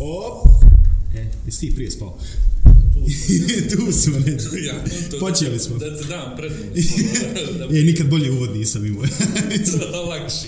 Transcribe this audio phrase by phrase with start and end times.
[0.00, 0.46] Op!
[1.14, 2.18] E, jesi ti prije spao?
[3.76, 4.32] tu smo, ne.
[4.66, 5.78] Ja, to, Počeli smo.
[5.78, 6.98] Da te dam prednost.
[7.76, 9.02] Je, nikad bolje uvod nisam imao.
[9.92, 10.46] da lakši.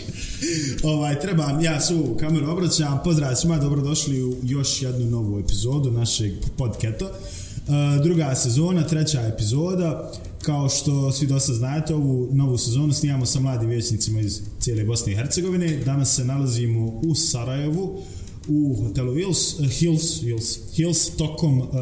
[0.83, 6.33] ovaj, trebam, ja su kameru obraćam, pozdrav svima, dobrodošli u još jednu novu epizodu našeg
[6.57, 7.05] podketo.
[7.07, 10.13] Uh, druga sezona, treća epizoda.
[10.43, 15.13] Kao što svi dosta znate, ovu novu sezonu snimamo sa mladim vječnicima iz cijele Bosne
[15.13, 15.77] i Hercegovine.
[15.85, 18.03] Danas se nalazimo u Sarajevu,
[18.49, 21.73] u hotelu Hills, uh, Hills, Hills, Hills tokom uh, uh,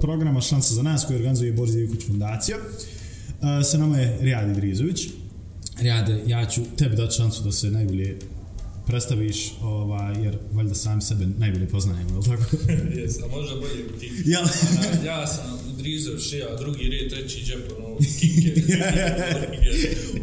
[0.00, 2.56] programa Šansa za nas koji organizuje Boris Divković fundacija.
[2.56, 5.08] Uh, sa nama je Rijad Idrizović.
[5.78, 8.18] Rijade, ja ću tebi dati šansu da se najbolje
[8.86, 12.56] predstaviš, ovaj, jer valjda sam sebe najbolje poznajemo, je li tako?
[13.00, 14.10] Jes, a možda bolje ti.
[14.26, 14.40] Ja.
[15.06, 18.60] Ja sam Drizov Šija, drugi red, treći džep, ono, kike.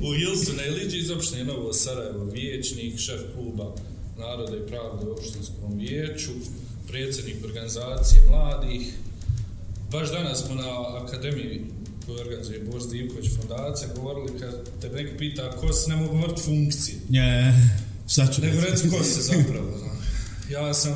[0.08, 3.76] u Hilsu na Iliđi iz opštine Novo Sarajevo, vječnik, šef kluba
[4.22, 6.32] Naroda i pravde u opštinskom vijeću,
[6.88, 8.94] predsjednik organizacije mladih.
[9.91, 11.62] Baš danas smo na akademiji
[12.05, 16.41] koju organizuje Boris Divković fondacija govorili kad te neki pita ko se ne mogu govoriti
[16.41, 16.98] funkcije.
[17.10, 17.54] Je,
[18.08, 20.02] šta ću Nego reci ko se zapravo, znam.
[20.50, 20.96] Ja sam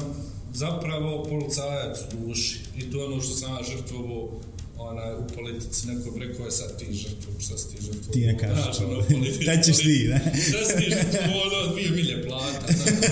[0.54, 4.42] zapravo policajac u duši i to je ono što sam ja žrtvovo
[4.86, 8.14] onaj, u politici, neko bi rekao je sad ti žrtvo, šta si ti žrtvo?
[8.14, 8.86] Ti ne kažeš Znaš, to.
[8.86, 9.02] ono,
[9.46, 10.20] Taj ćeš ti, ne?
[10.50, 13.10] Šta si ti žrtvo, ono, dvije milje plata, znaš.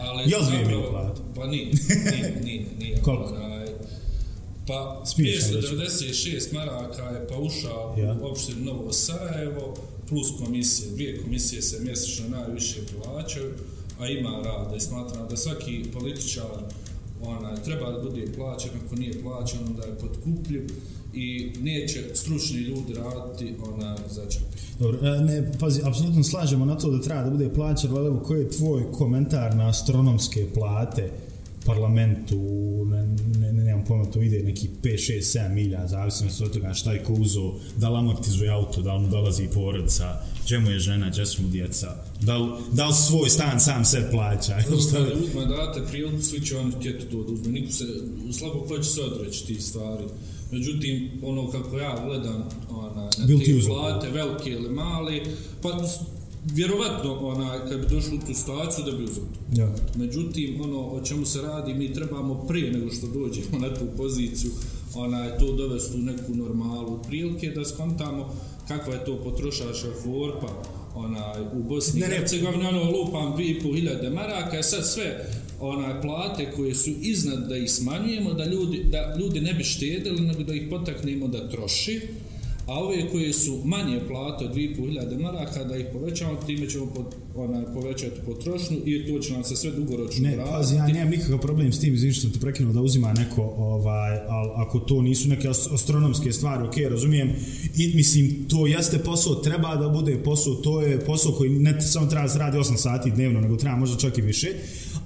[0.00, 1.20] Ali Jel dvije milje plata?
[1.34, 1.66] Pa nije,
[2.12, 3.02] nije, nije, nije.
[3.02, 3.34] Koliko?
[3.34, 3.66] Onaj,
[4.66, 5.66] Pa, Smiješ li reći?
[5.68, 8.04] 596 maraka je paušal Ja.
[8.04, 8.16] ja.
[8.22, 9.74] u opštini Novo Sarajevo,
[10.08, 10.90] plus komisije.
[10.90, 13.52] Dvije komisije se mjesečno najviše plaćaju,
[13.98, 16.44] a ima rada i smatram da svaki političar
[17.22, 20.66] onaj, treba da bude plaćen, ako nije plaćen, onda je podkupljiv
[21.16, 24.42] i neće stručni ljudi raditi onaj, za čep.
[24.78, 28.20] Dobro, e, ne, pazi, apsolutno slažemo na to da treba da bude plaćan, ali evo,
[28.20, 31.10] koji je tvoj komentar na astronomske plate
[31.66, 32.38] parlamentu,
[32.86, 33.02] ne,
[33.38, 36.92] ne, ne, nemam pojma, to ide neki 5, 6, 7 milja, zavisno od toga šta
[36.92, 40.78] je ko uzo, da li amortizuje auto, da li mu dolazi porodica, gdje mu je
[40.78, 44.98] žena, gdje su mu djeca, da li, da li svoj stan sam se plaća, šta
[44.98, 47.52] Kada ljudima date priliku, svi će oni htjeti to da uzme.
[47.52, 47.84] Niko se,
[48.38, 50.04] slabo ko će se odreći tih stvari.
[50.50, 55.22] Međutim, ono kako ja gledam ona, na Bil te plate, velike ili mali,
[55.62, 55.68] pa
[56.44, 59.60] vjerovatno ona, kad bi došli u tu situaciju da bi uzeo to.
[59.60, 59.74] Ja.
[59.94, 64.50] Međutim, ono o čemu se radi, mi trebamo prije nego što dođemo na tu poziciju,
[64.94, 68.34] ona, to dovesti u neku normalu prilike, da skontamo
[68.68, 70.62] kakva je to potrošača korpa
[70.96, 72.16] onaj, u Bosni Ne, ne.
[72.16, 75.26] Hercegovini, ono lupam 2500 maraka, sad sve
[75.60, 80.20] onaj plate koje su iznad da ih smanjujemo, da ljudi, da ljudi ne bi štedili,
[80.20, 82.00] nego da ih potaknemo da troši,
[82.66, 87.04] a ove koje su manje plate od 2500 maraka, da ih povećamo, time ćemo pod,
[87.34, 91.38] onaj, povećati potrošnju i to će nam se sve dugoročno Ne, pazi, ja nemam nikakav
[91.38, 95.02] problem s tim, izvini što sam te prekinuo da uzima neko, ovaj, ali ako to
[95.02, 97.30] nisu neke ast- astronomske stvari, ok, razumijem,
[97.76, 102.06] i mislim, to jeste posao, treba da bude posao, to je posao koji ne samo
[102.06, 104.48] treba da se radi 8 sati dnevno, nego treba možda čak i više,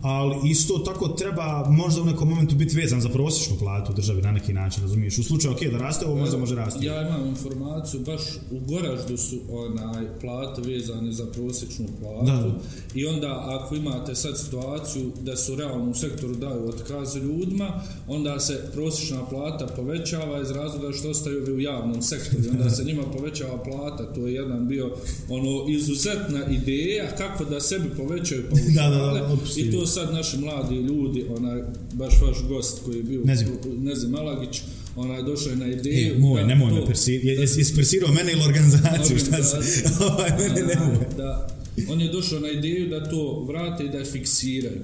[0.02, 4.22] ali isto tako treba možda u nekom momentu biti vezan za prosječnu platu u državi
[4.22, 5.18] na neki način, razumiješ?
[5.18, 6.86] U slučaju, ok, da raste, ovo možda može rasti.
[6.86, 12.50] Ja imam informaciju, baš u Goraždu su onaj plate vezane za prosječnu platu Da.
[12.94, 18.40] i onda ako imate sad situaciju da su realno u sektoru daju otkaz ljudima, onda
[18.40, 23.02] se prosječna plata povećava iz razloga što ostaju u javnom sektoru i onda se njima
[23.02, 24.90] povećava plata, to je jedan bio
[25.28, 29.60] ono izuzetna ideja kako da sebi povećaju paušale Da, da, da, otpusti.
[29.60, 31.62] i to sad naši mladi ljudi, onaj
[31.92, 33.48] baš vaš gost koji je bio Nezim.
[33.78, 34.62] Nezim Malagić,
[34.96, 39.42] onaj došao na ideju E, moj, nemoj me persirati, jesi ispersirao mene ili organizaciju, šta
[39.42, 41.06] se, ovaj, mene nemoj.
[41.16, 41.56] da,
[41.88, 44.80] on je došao na ideju da to vrate i da je fiksiraju.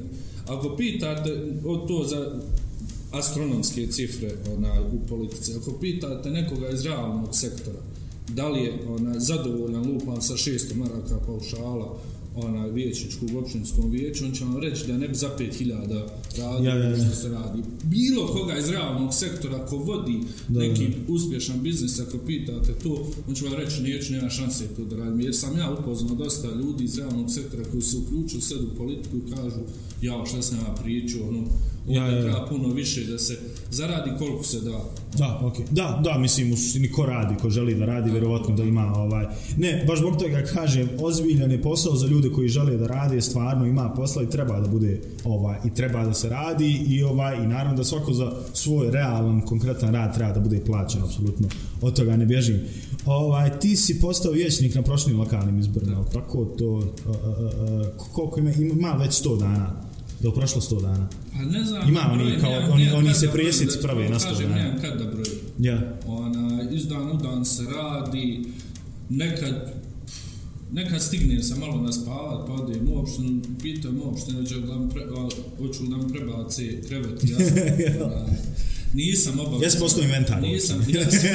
[0.46, 1.30] Ako pitate
[1.64, 2.40] o to za
[3.12, 7.78] astronomske cifre onaj, u politici, ako pitate nekoga iz realnog sektora,
[8.28, 11.98] da li je onaj, zadovoljan lupan sa 600 maraka paušala
[12.36, 16.06] onaj vijećničkog opštinskom vijeću, on će vam reći da ne bi za 5000
[16.38, 16.96] radi Ja, ja, ja.
[16.96, 17.62] što se radi.
[17.84, 23.34] Bilo koga iz realnog sektora ko vodi Da, neki uspješan biznis, ako pitate to, on
[23.34, 25.20] će vam reći neću, nema šanse to da radim.
[25.20, 29.16] Jer sam ja upoznao dosta ljudi iz realnog sektora koji se uključuju sad u politiku
[29.16, 29.60] i kažu
[30.02, 31.44] ja šta sam ja pričao, ono,
[31.88, 32.22] Ja, ja, ja.
[32.22, 33.38] treba puno više da se
[33.70, 34.80] zaradi koliko se da.
[35.18, 35.64] Da, okej.
[35.70, 39.26] Da, da, mislim, u suštini ko radi, ko želi da radi, vjerovatno da ima ovaj...
[39.56, 43.66] Ne, baš zbog toga kažem, ozbiljan je posao za ljude koji žele da rade, stvarno
[43.66, 47.46] ima posla i treba da bude ovaj i treba da se radi i ovaj i
[47.46, 51.48] naravno da svako za svoj realan konkretan rad treba da bude plaćen apsolutno.
[51.80, 52.60] Od toga ne bježim.
[53.06, 58.40] Ovaj ti si postao vijećnik na prošlim lokalnim izborima, tako to a, a, a, koliko
[58.40, 59.85] ima ima već 100 dana.
[60.22, 61.08] Li prošlo 100 dana?
[61.32, 64.08] Pa ne znam, Ima oni broj, kao- oni- oni kad se da presjeci prave da
[64.08, 64.54] na kažem, sto dana.
[64.56, 65.32] Nemam kad da brojim.
[65.58, 65.96] Ja.
[66.06, 68.44] Ona, iz dana u dan se radi,
[69.10, 69.72] nekad
[70.72, 73.30] nekad stigne se malo na spavat, pa odem uopšteno,
[73.62, 75.02] pitam uopšteno, hoću da mi pre,
[75.58, 77.36] hoću da mi prebace krevet, ja
[78.94, 79.62] nisam obavezan.
[79.62, 80.92] Jesi postao inventar Nisam, uopšte.
[80.94, 81.28] ja sam,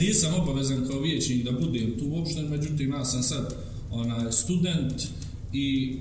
[0.00, 3.54] nisam obavezan kao vijećnik da budem tu uopšteno, međutim ja sam sad
[3.90, 5.02] onaj, student
[5.52, 5.96] i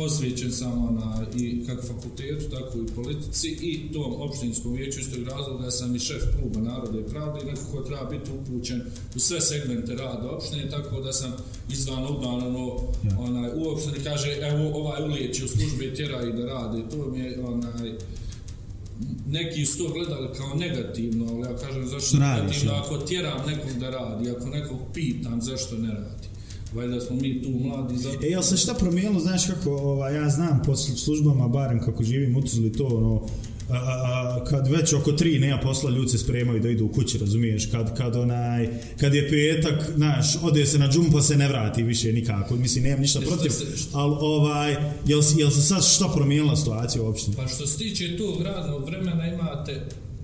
[0.00, 5.22] posvećen sam ona, i kako fakultetu, tako i politici i tom opštinskom vijeću iz tog
[5.28, 8.82] razloga sam i šef kluba Narode i Pravde i nekako treba biti upućen
[9.16, 11.32] u sve segmente rada opštine, tako da sam
[11.72, 12.66] iz dana u dan ono,
[13.04, 13.18] Ja.
[13.18, 17.18] onaj, uopšte ne kaže, evo ovaj uliječi u službe tjera i da radi, to mi
[17.18, 17.92] je onaj,
[19.26, 23.80] neki su to gledali kao negativno, ali ja kažem zašto radiš, negativno, ako tjeram nekog
[23.80, 26.28] da radi, ako nekog pitam zašto ne radi.
[26.72, 28.08] Valjda smo mi tu mladi za...
[28.10, 32.04] E, jel se šta promijenilo, znaš kako, ova, ja znam po sl- službama, barem kako
[32.04, 33.26] živim, utuzili to, ono,
[33.68, 37.18] a, a, kad već oko tri nema posla, ljudi se spremaju da idu u kući,
[37.18, 41.48] razumiješ, kad, kad onaj, kad je petak, znaš, ode se na džum pa se ne
[41.48, 44.72] vrati više nikako, mislim, nemam ništa E, što protiv, se- što- ali ovaj,
[45.06, 47.32] jel, jel se sad šta promijenila situacija uopšte?
[47.36, 49.80] Pa što se tiče tog radnog vremena imate,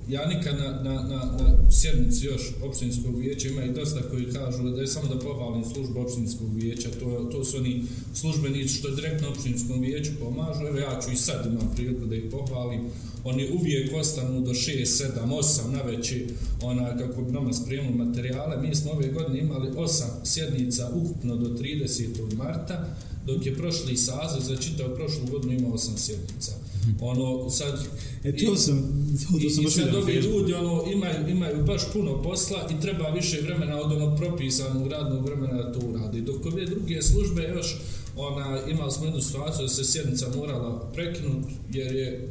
[0.09, 4.71] ja nikad na, na, na, na sjednici još opštinskog vijeća ima i dosta koji kažu
[4.71, 9.29] da je samo da pohvalim službu opštinskog vijeća, to, to su oni službenici što direktno
[9.29, 12.81] opštinskom vijeću pomažu, evo ja ću i sad imam priliku da ih pohvalim,
[13.25, 16.27] oni uvijek ostanu do 6, 7, 8 na veći,
[16.63, 21.49] ona, kako bi nama spremili materijale, mi smo ove godine imali 8 sjednica ukupno do
[21.49, 22.37] 30.
[22.37, 26.53] marta, dok je prošli saziv za čitav prošlu godinu imao 8 sjednica.
[27.01, 27.87] Ono, sad...
[28.25, 28.77] E, to sam,
[29.31, 32.81] to, I, sam i baš sad ovi ljudi ono, imaju, imaju baš puno posla i
[32.81, 36.21] treba više vremena od onog propisanog radnog vremena da to uradi.
[36.21, 37.77] Dok ove druge službe još,
[38.17, 42.29] ona, imali smo jednu situaciju da se sjednica morala prekinuti jer je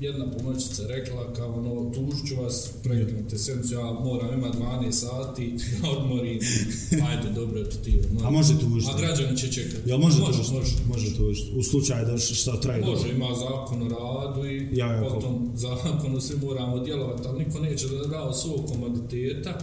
[0.00, 5.90] jedna pomoćica rekla kao ono, tužit vas, prekinute sjednicu, ja moram imati 12 sati, da
[5.90, 6.40] odmorim,
[7.08, 8.00] ajde, dobro, eto ti.
[8.24, 8.92] A može tužiti?
[8.94, 9.88] A građani će čekati.
[9.88, 10.54] Jel može, može, tužiti?
[10.54, 10.74] može.
[10.88, 11.52] može tužiti.
[11.56, 13.00] U slučaju da šta traje dobro.
[13.00, 17.60] Može, ima zakon o radu i Ja, ja, potom zakonu svi moramo djelovati, ali niko
[17.60, 19.58] neće da da od svog komoditeta.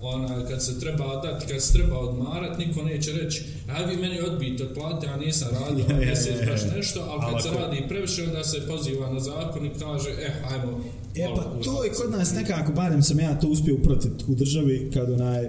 [0.00, 4.20] Ona, kad se treba dati, kad se treba odmarat, niko neće reći, aj vi meni
[4.20, 6.50] odbijte od plate, ja nisam radio Ja, ja, mjesec ja, ja.
[6.50, 10.32] baš nešto, ali kad se radi previše, onda se poziva na zakon i kaže, eh,
[10.50, 10.80] ajmo.
[11.14, 11.86] E pa to uraditi.
[11.86, 15.48] je kod nas nekako, barem sam ja to uspio upratit u državi, kad onaj,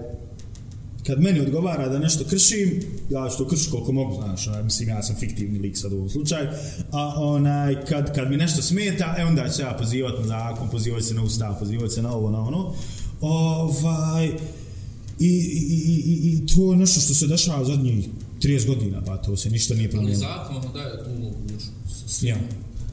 [1.08, 4.90] kad meni odgovara da nešto kršim, ja ću to kršiti koliko mogu, znaš, onaj, mislim,
[4.90, 6.48] ja sam fiktivni lik sad u ovom slučaju,
[6.92, 11.04] a onaj, kad, kad mi nešto smeta, e onda ću ja pozivati na zakon, pozivati
[11.04, 12.74] se na ustav, pozivati se na ovo, na ono,
[13.22, 14.28] ovaj,
[15.20, 18.06] i, i, i, i, i to je nešto što se dešava zadnjih
[18.40, 20.20] 30 godina, pa to se ništa nije Ali promijenilo.
[20.22, 22.24] zakon vam daje tu mogućnost.
[22.24, 22.38] Ja.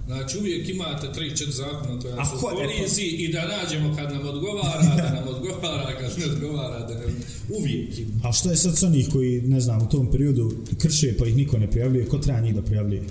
[0.06, 4.26] Znači uvijek imate 3-4 zakona koja su ko- u koliziji i da nađemo kad nam
[4.26, 7.05] odgovara, da nam odgovara, kad ne odgovara, da ne...
[7.50, 8.12] Uvijek ima.
[8.25, 11.37] A što je sad s onih koji, ne znam, u tom periodu krše pa ih
[11.37, 13.02] niko ne prijavljuje, ko treba njih da prijavljuje?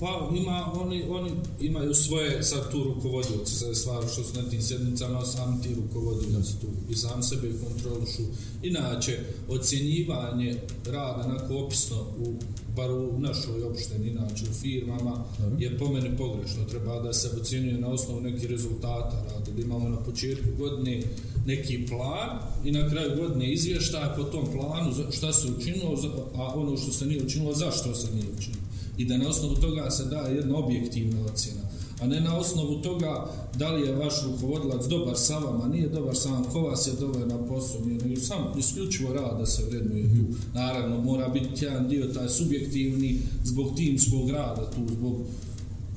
[0.00, 1.30] Pa ima, oni, oni
[1.60, 6.60] imaju svoje sad tu rukovodioce, sad stvar što su na tim sjednicama, sami ti rukovodioci
[6.60, 8.22] tu i sam sebe kontrolušu.
[8.62, 12.34] Inače, ocjenjivanje rada onako opisno u
[12.76, 15.24] bar u našoj opštini, inače u firmama,
[15.58, 16.64] je po meni pogrešno.
[16.64, 21.02] Treba da se ocjenjuje na osnovu nekih rezultata rada, da imamo na početku godine
[21.46, 25.98] neki plan i na kraju godine izvještaj po tom planu šta se učinilo,
[26.34, 28.69] a ono što se nije učinilo, zašto se nije učinilo.
[28.98, 31.70] I da na osnovu toga se da jedna objektivna ocjena
[32.00, 33.26] a ne na osnovu toga
[33.58, 36.92] da li je vaš rukovodilac dobar sa vama, nije dobar sa vama, ko vas je
[37.00, 40.34] dobar na poslu, nije, nego samo isključivo rad da se vrednuje tu.
[40.54, 45.16] Naravno, mora biti jedan dio taj subjektivni zbog timskog rada tu, zbog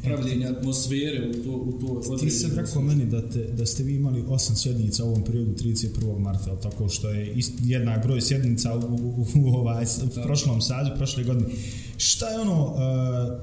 [0.04, 3.96] pravljenja atmosfere u to, u to Ti si rekao meni da, te, da ste vi
[3.96, 6.20] imali osam sjednica u ovom periodu 31.
[6.20, 10.24] marta, jel tako što je ist, jednak broj sjednica u, u, u, u ovaj, u
[10.24, 11.48] prošlom sazivu, prošle godine.
[11.98, 12.74] Šta je ono uh,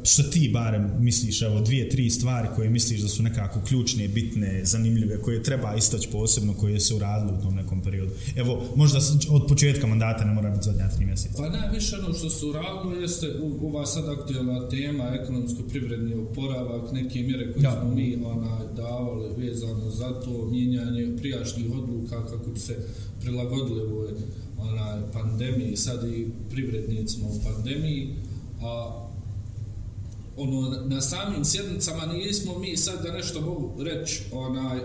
[0.02, 4.64] što ti barem misliš, evo dvije, tri stvari koje misliš da su nekako ključne, bitne,
[4.64, 8.12] zanimljive, koje treba istaći posebno, koje se uradile u tom nekom periodu?
[8.36, 8.98] Evo, možda
[9.30, 11.42] od početka mandata ne mora biti zadnja tri mjeseca.
[11.42, 13.26] Pa najviše ono što se uradilo jeste
[13.62, 17.80] ova sad aktualna tema, ekonomsko-privredni oporavak, neke mjere koje Da.
[17.80, 22.76] smo mi onaj, davali vezano za to, mijenjanje prijašnjih odluka kako bi se
[23.20, 24.08] prilagodili ovoj
[25.12, 28.14] pandemiji, sad i privrednicima u pandemiji,
[28.62, 29.00] a
[30.36, 34.80] ono, na- samim sjednicama nismo mi sad da nešto mogu reći, onaj,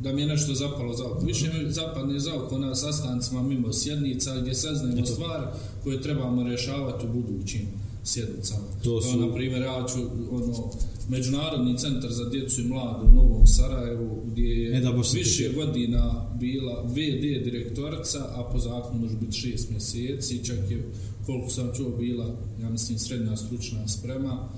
[0.00, 1.26] da mi je nešto zapalo za oko.
[1.26, 5.44] Više mi zapadne za oko na sastancima mimo sjednica gdje saznajemo stvari
[5.84, 7.68] koje trebamo rješavati u budućim
[8.08, 8.66] sjednicama.
[8.84, 9.98] To su- na primjer, ja ću,
[10.30, 10.70] ono,
[11.08, 15.54] Međunarodni centar za djecu i mlade u Novom Sarajevu, gdje je E da, više ti-
[15.54, 16.02] godina
[16.34, 20.88] bila VD direktorica, a po zakonu može biti šest mjeseci, čak je,
[21.26, 22.26] koliko sam čuo, bila,
[22.62, 24.48] ja mislim, srednja stručna sprema.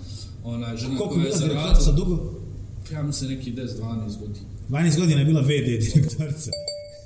[0.44, 2.32] Ona je žena Koliko koja je je bila direktorica zaradila, dugo?
[2.92, 3.66] ja mislim, neki 10-12
[4.20, 4.46] godina.
[4.68, 5.48] 12 godina je bila VD
[5.86, 6.50] direktorica.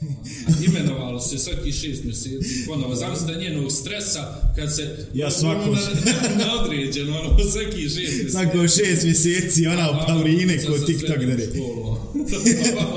[0.66, 5.06] Imenovalo se svaki šest mjeseci, ponovo, zamislite njenog stresa kad se...
[5.14, 8.30] Ja svako- na, na određeno, ono, svaki šest mjeseci.
[8.30, 11.46] Svako šest mjeseci, ona u Paurine Sa- ko TikTok dere.
[11.46, 11.96] školom.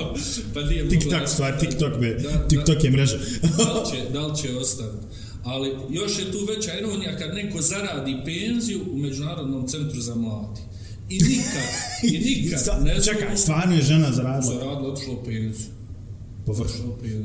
[0.53, 2.47] pa nije TikTok stvar, TikTok me, Da, da.
[2.47, 3.17] TikTok je mreža.
[3.57, 4.97] da li će, da li će ostati.
[5.43, 10.61] Ali još je tu veća ironija kad neko zaradi penziju u Međunarodnom centru za mladi.
[11.09, 11.63] I nikad,
[12.03, 15.65] i nikad ne Čekaj, stvarno je žena zaradila zaradila, otišla u penziju.
[16.47, 16.71] Po vrh.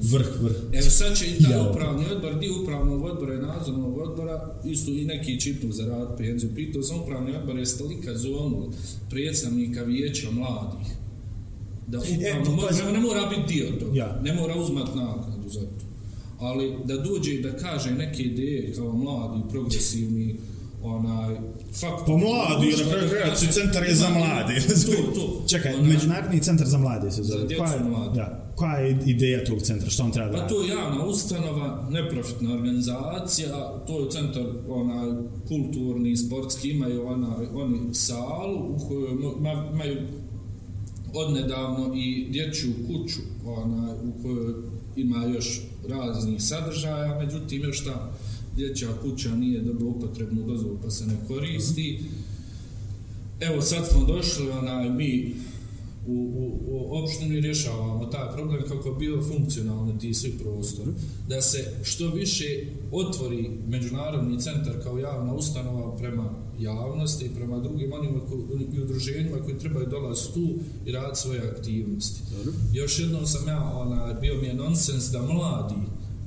[0.02, 0.56] Vrh, vrh.
[0.72, 5.04] Evo sad će i taj upravni odbor, dio upravnog odbora i nadzornog odbora, isto i
[5.04, 6.50] neki čipnu za rad penziju.
[6.54, 8.68] Pitao sam upravni odbor, jeste li zovnuli
[9.10, 10.86] predstavnika vijeća mladih?
[11.86, 14.20] Da upravno, pa- može, ne mora biti dio toga, Ja.
[14.24, 15.84] ne mora uzmat naknadu za to.
[16.38, 20.36] Ali da dođe i da kaže neke ideje kao mladi, progresivni,
[20.82, 21.34] onaj,
[21.80, 22.06] fakt...
[22.06, 24.60] Pa mladi, na kraju kraja, centar je za mlade.
[24.60, 25.42] To, to.
[25.52, 27.40] Čekaj, Onaj- Međunarodni centar za mlade se zove.
[27.40, 28.16] Za djecu Koja mlade.
[28.16, 28.52] Da.
[28.56, 29.90] Koja je ideja tog centra?
[29.90, 35.08] Što on treba da Pa to je javna ustanova, neprofitna organizacija, to je centar onaj,
[35.48, 39.10] kulturni, sportski, imaju onaj, oni salu u kojoj
[39.72, 39.96] imaju
[41.14, 44.54] odnedavno i dječju kuću onaj, u kojoj
[44.96, 48.12] ima još raznih sadržaja, međutim još ta
[48.56, 52.00] dječja kuća nije dobro upotrebnu dozvolu pa se ne koristi.
[53.40, 55.34] Evo sad smo došli, onaj, mi
[56.06, 60.90] u, u, u opštini rješavamo taj problem kako bi bio funkcionalni ti svi prostori.
[61.28, 67.92] Da se što više otvori međunarodni centar kao javna ustanova prema javnosti i prema drugim
[67.92, 70.54] onima koji, i udruženjima koji trebaju dolaziti tu
[70.86, 72.20] i raditi svoje aktivnosti.
[72.72, 75.80] Još jednom sam ja, onaj, bio mi je nonsens da mladi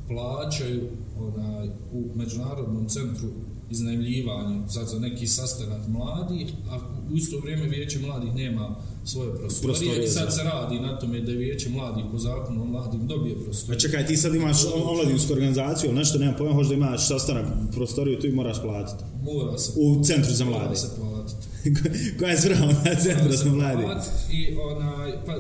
[0.08, 3.28] plaćaju onaj, u međunarodnom centru
[3.70, 6.78] iznajmljivanje sad za neki sastanak mladih, a
[7.12, 10.32] u isto vrijeme vijeće mladih nema svoje prostorije Prostorije, i sad da.
[10.32, 13.80] se radi na tome da vijeće mladih po zakonu o mladim dobije prostorije.
[13.80, 14.58] čekaj, ti sad imaš
[14.90, 17.46] omladinsku organizaciju ili nešto, nema pojma, možda imaš sastanak
[17.76, 19.04] prostoriju, tu i moraš platiti.
[19.24, 20.76] Mora se, U centru za mora mlade.
[20.76, 21.48] se platiti.
[22.20, 23.84] Koja je svrha onda centra Mora za mlade?
[24.32, 25.34] I onaj, pa,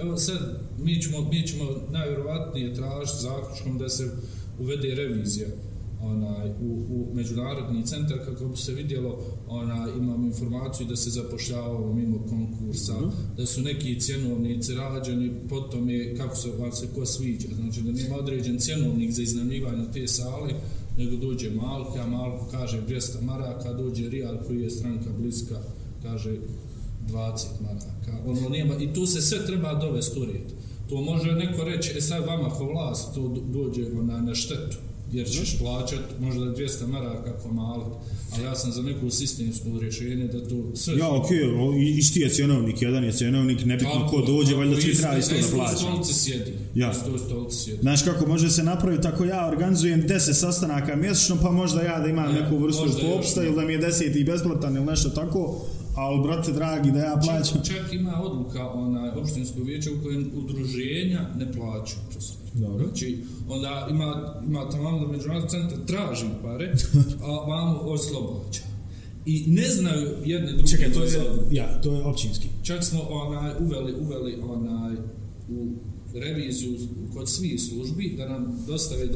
[0.00, 4.10] evo sad, mi ćemo, mi ćemo najvjerovatnije tražiti zaključkom da se
[4.58, 5.48] uvede revizija
[6.02, 9.18] onaj, u, u međunarodni centar kako bi se vidjelo,
[9.48, 12.94] onaj, imam informaciju da se zapošljavalo mimo konkursa,
[13.36, 17.92] da su neki cjenovnici rađeni, potom je kako se vam se ko sviđa, znači da
[17.92, 20.50] nema određen cjenovnik za iznajmljivanje te sale,
[20.98, 25.62] nego dođe Malko, a Malko kaže 200 maraka, dođe Rijal koji je stranka bliska,
[26.02, 26.36] kaže
[27.08, 28.30] 20 maraka.
[28.30, 30.52] Ono nema, I tu se sve treba dovesti u red.
[30.92, 34.76] To može neko reći, e sad vama ko vlast to do- dođe na, na štetu,
[35.12, 37.84] jer ćeš plaćat možda 200 maraka ko mali,
[38.32, 40.96] ali ja sam za neku sistemsku rješenje da to sve...
[40.98, 45.16] Ja, okej, okay, isti je cjenovnik, jedan je cjenovnik, nebitno ko dođe, valjda svi treba
[45.16, 45.72] isto da plaća.
[45.72, 46.52] Na stolici sjedi.
[46.74, 46.90] Ja.
[46.90, 47.18] Istoj
[47.50, 47.82] sjedi.
[47.82, 52.08] Znaš kako može se napraviti ako ja organizujem 10 sastanaka mjesečno, pa možda ja da
[52.08, 52.86] imam Ja, neku vrstu
[53.40, 53.46] ne.
[53.46, 57.20] ili da mi je 10 i besplatan ili nešto tako, ali brate dragi da ja
[57.24, 57.62] plaćam.
[57.64, 62.42] Čak, čak ima odluka onaj opštinskog vijeća u kojem udruženja ne plaćaju prostor.
[62.54, 62.86] Dobro.
[62.86, 66.72] Znači, onda ima, ima tamo da međunarodni centar traži pare,
[67.24, 68.62] a vamo oslobađa.
[69.26, 71.10] I ne znaju jedne druge Čekaj, to je,
[71.50, 72.48] ja, to je općinski.
[72.62, 74.94] Čak smo onaj, uveli, uveli onaj,
[75.48, 75.72] u
[76.14, 76.78] reviziju
[77.14, 79.08] kod svih službi da nam dostave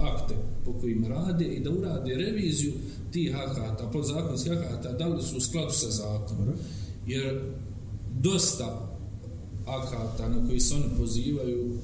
[0.00, 2.72] akte po kojim rade i da urade reviziju
[3.12, 6.54] tih akata, podzakonskih akata, da li su u skladu sa zakonom.
[7.06, 7.42] Jer
[8.20, 8.96] dosta
[9.66, 11.78] akata na koji se oni pozivaju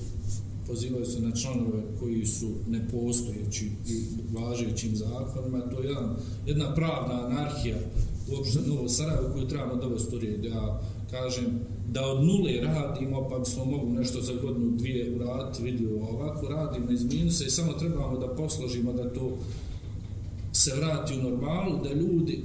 [0.67, 7.27] pozivaju se na članove koji su nepostojeći i važećim zakonima, to je jedan, jedna pravna
[7.27, 7.77] anarhija
[8.33, 10.45] uopšte Novo Sarajevo koju trebamo dovesti u red.
[10.45, 10.81] Ja
[11.21, 16.49] kažem da od nule radimo, pa bismo mogli nešto za godinu, dvije uraditi, vidio ovako,
[16.49, 19.39] radimo iz minusa i samo trebamo da posložimo da to
[20.53, 22.43] se vrati u normalu, da ljudi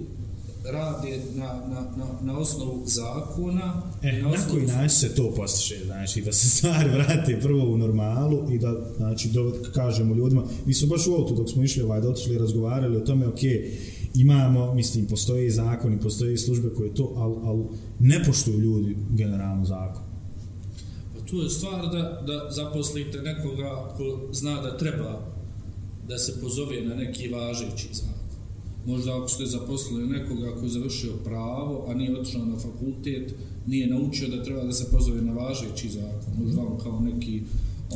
[0.66, 5.86] rade na, na, na, na osnovu zakona E, i na koji način se to postiže,
[5.86, 10.74] znači da se stvari vrate prvo u normalu i da, znači, da kažemo ljudima, mi
[10.74, 13.40] smo baš u autu dok smo išli ovaj, dotišli i razgovarali o tome, ok,
[14.15, 17.63] imamo, mislim, postoje i zakoni, postoje službe koje to, ali al
[18.00, 20.03] ne poštuju ljudi generalno zakon.
[21.13, 25.27] Pa tu je stvar da, da zaposlite nekoga ko zna da treba
[26.08, 28.22] da se pozove na neki važeći zakon.
[28.86, 33.36] Možda ako ste zaposlili nekoga ko je završio pravo, a nije otišao na fakultet,
[33.68, 36.34] nije naučio da treba da se pozove na važeći zakon.
[36.44, 37.41] Možda on kao neki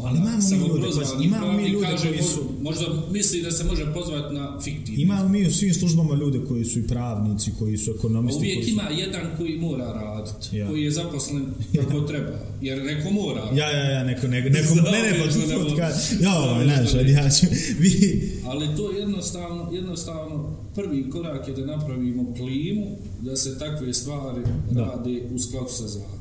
[0.03, 0.87] Ali imamo mi ljude,
[1.23, 2.39] imamo mi ljude kaže, koji su...
[2.61, 5.01] Možda misli da se može pozvati na fiktivni.
[5.01, 8.37] Imamo mi u svim službama ljude koji su i pravnici, koji su ekonomisti.
[8.39, 8.71] Uvijek koji su...
[8.71, 10.67] ima jedan koji mora raditi, Ja.
[10.67, 13.49] koji je zaposlen kako treba, jer neko mora.
[13.55, 16.93] Ja, ja, ja, neko, neko, neko, ne, ne, pa tu put kad, ja, ovaj, znaš,
[16.93, 17.45] ajde, ja ću,
[17.79, 23.93] vi, Ali to je jednostavno, jednostavno prvi korak je da napravimo klimu, da se takve
[23.93, 24.81] stvari Da.
[24.81, 26.19] rade u skladu sa zakonom.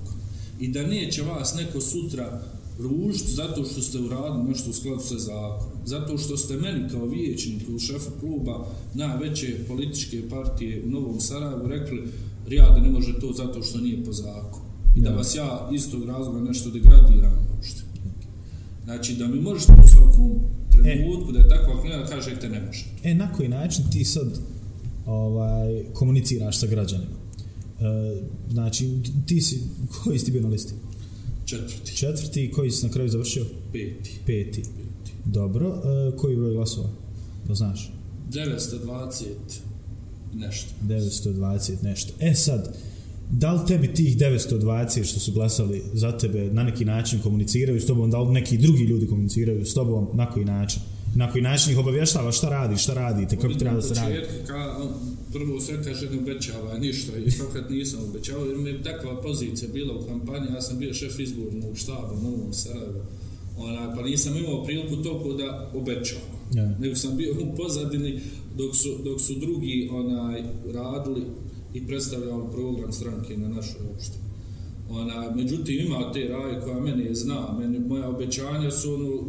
[0.60, 2.42] I da neće vas neko sutra
[2.78, 5.78] ružiti zato što ste uradili nešto u skladu sa zakonom.
[5.84, 11.68] Zato što ste meni kao vijećniku u šefu kluba najveće političke partije u Novom Sarajevu
[11.68, 12.02] rekli
[12.48, 14.64] Rijade ne može to zato što nije po zakonu.
[14.96, 15.16] I da Ja.
[15.16, 17.82] vas ja iz tog razloga nešto degradiram uopšte.
[18.84, 20.30] Znači da mi možete u svakom
[20.72, 22.84] trenutku da je takva klima kažete ne može.
[23.02, 24.38] E, na koji način ti sad
[25.06, 27.10] ovaj, komuniciraš sa građanima?
[27.80, 28.90] E, znači,
[29.26, 29.60] ti si,
[30.04, 30.74] koji si ti bio na listi?
[31.58, 33.44] Četvrti, Četvrti, koji si na kraju završio?
[33.72, 34.62] peti, Peti.
[34.62, 35.12] peti.
[35.24, 36.88] Dobro, e, koji broj glasova?
[37.48, 37.92] Da znaš?
[38.30, 39.24] 920
[40.34, 40.68] i nešto.
[40.82, 42.12] 920 nešto.
[42.20, 42.76] E sad,
[43.30, 47.86] da li tebi tih 920 što su glasali za tebe na neki način komuniciraju s
[47.86, 50.82] tobom, da li neki drugi ljudi komuniciraju s tobom, na koji način?
[51.14, 54.22] Na koji način ih obavještava šta radiš, šta radite, kako treba da se radi?
[54.46, 54.76] ka,
[55.32, 59.68] prvo sve kaže ne obećava ništa i fakat nisam obećavao jer mi je takva pozicija
[59.72, 63.00] bila u kampanji, ja sam bio šef izbornog štaba u Novom Sarajevu,
[63.58, 66.34] ona, pa nisam imao priliku toliko da obećavam.
[66.54, 66.76] Ja.
[66.78, 68.20] Nego sam bio u pozadini
[68.56, 70.42] dok su, dok su drugi onaj
[70.74, 71.22] radili
[71.74, 74.24] i predstavljali program stranke na našoj opštini.
[74.90, 79.22] Ona, međutim, ima te raje koja mene zna, meni, moja obećanja su ono,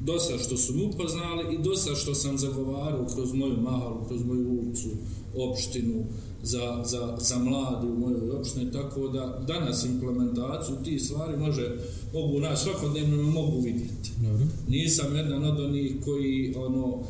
[0.00, 4.48] dosta što su mi upoznali i dosta što sam zagovarao kroz moju mahalu, kroz moju
[4.48, 4.88] ulicu,
[5.34, 6.04] opštinu,
[6.42, 11.76] za, za, za mlade u mojoj opštini, tako da danas implementaciju tih stvari može,
[12.14, 14.10] mogu nas svakodnevno mogu vidjeti.
[14.22, 14.46] Dobro.
[14.68, 17.02] Nisam jedan od onih koji ono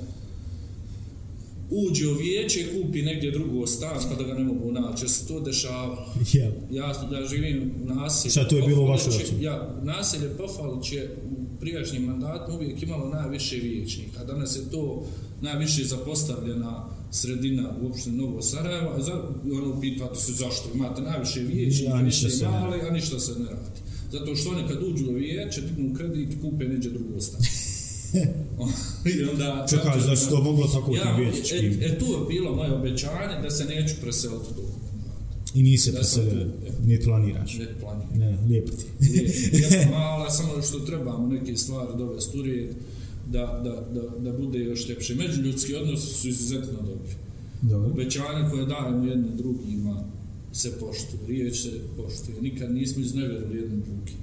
[1.71, 5.05] uđe u vijeće i kupi negdje drugo stan pa da ga ne mogu naći.
[5.05, 6.07] Jer se to dešavalo.
[6.33, 6.51] Ja.
[6.71, 8.31] Ja, ja živim u naselju.
[8.31, 9.43] Šta, to je bilo u vašoj općini?
[9.43, 14.25] Ja, naselje Pofalić je u prijašnjim mandatima uvijek imalo najviše vijećnika.
[14.25, 15.07] Danas je to
[15.41, 21.41] najviše zapostavljena sredina u opštini Novo Sarajevo, a za, ono pitate se zašto imate najviše
[21.41, 23.81] vijećnika, Ja, ništa se ne male, a ništa se ne radi.
[24.13, 27.41] Zato što oni kad uđu u vijeće, dignu kredit kupe neđe drugo stan.
[29.15, 29.67] I onda...
[29.71, 31.79] Čekaj, se to moglo tako ja, ja, e, vječičkim.
[31.83, 34.88] e, tu je bilo moje obećanje da se neću preseliti u mandatu.
[35.59, 36.47] I nisi da sam preselio,
[36.87, 37.59] niti planiraš.
[37.59, 38.19] Ne planiram.
[38.19, 38.85] Ne, lijepo ti.
[39.53, 42.71] Jedna mala, samo što trebamo neke stvari dovesti u red,
[43.27, 45.15] da, da, da, da bude još ljepše.
[45.15, 47.15] Međuljudski odnosi su izuzetno dobri.
[47.63, 47.91] Dobro.
[47.91, 50.05] Obećanje koje dajemo jednim drugima
[50.53, 52.41] se poštuje, riječ se poštuje.
[52.41, 54.17] Nikad nismo iznevjerili jednim drugim.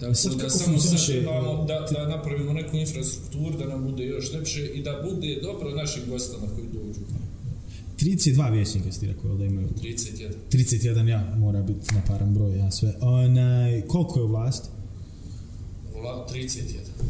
[0.00, 4.32] Tako Sad da samo sad trebamo da, da napravimo neku infrastrukturu, da nam bude još
[4.32, 7.00] lepše i da bude dobro našim gostama koji dođu.
[7.98, 9.68] 32 vjećnika si ti rekao da imaju.
[9.82, 10.30] 31.
[10.52, 12.94] 31 ja, mora biti naparan broj, ja sve.
[13.00, 14.68] Onaj, koliko je u vlasti?
[16.00, 16.62] Vla, 31.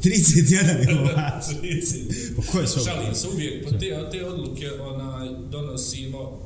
[0.02, 1.54] 31 je u vlasti.
[1.54, 2.36] 31.
[2.36, 2.82] Pa ko je sve?
[2.82, 6.40] Šalim se uvijek, pa te, te odluke onaj, donosimo.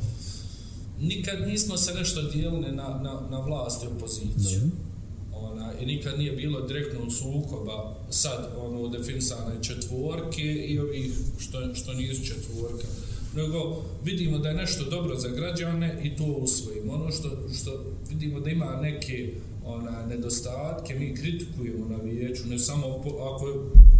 [1.01, 4.61] Nikad nismo se nešto dijelili na, na, na vlast i opoziciju.
[4.61, 4.77] Dobro.
[5.33, 11.95] Ona, I nikad nije bilo direktnog sukoba sad ono, definisane četvorke i ovih što, što
[11.95, 12.87] nisu četvorka.
[13.37, 16.93] Nego vidimo da je nešto dobro za građane i to usvojimo.
[16.93, 17.29] Ono što,
[17.61, 19.33] što vidimo da ima neke
[19.65, 23.55] ona, nedostatke, mi kritikujemo na vijeću, ne samo po, ako je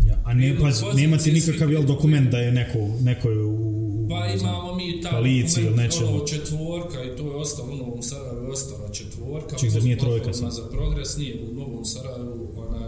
[0.07, 3.83] Ja, a ne, pazi, pozicije nema nikakav jel, dokument da je neko, neko je u...
[4.09, 6.17] Pa imamo mi ta koaliciji ili dokument, nečemu.
[6.17, 9.57] ono četvorka i to je ostalo u Novom Sarajevu, je ostala četvorka.
[9.57, 10.53] Ček, zar nije trojka sad?
[10.53, 12.42] za progres nije u Novom Sarajevu,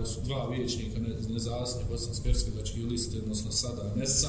[0.07, 4.29] su dva vijećnika ne, nezavisne bosansko-hercegovačke liste, odnosno sada NESA,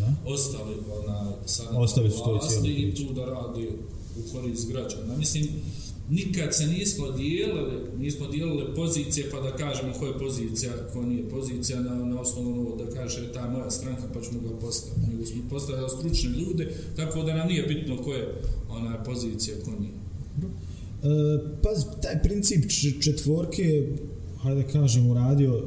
[0.00, 0.14] Ja.
[0.26, 3.68] ostali ona sada Ostali su vlasti i tu da radi
[4.18, 5.16] u korist građana.
[5.16, 5.48] Mislim,
[6.10, 11.28] nikad se nismo dijelili, nismo dijelili pozicije pa da kažemo ko je pozicija, ko nije
[11.28, 15.10] pozicija na, na osnovu ono da kaže ta moja stranka pa ćemo ga postaviti.
[15.10, 19.70] Nego smo postavili stručne ljude, tako da nam nije bitno ko je ona pozicija, ko
[19.70, 19.92] nije.
[21.02, 23.96] E, pazi, taj princip četvorke,
[24.42, 25.62] hajde kažem, uradio,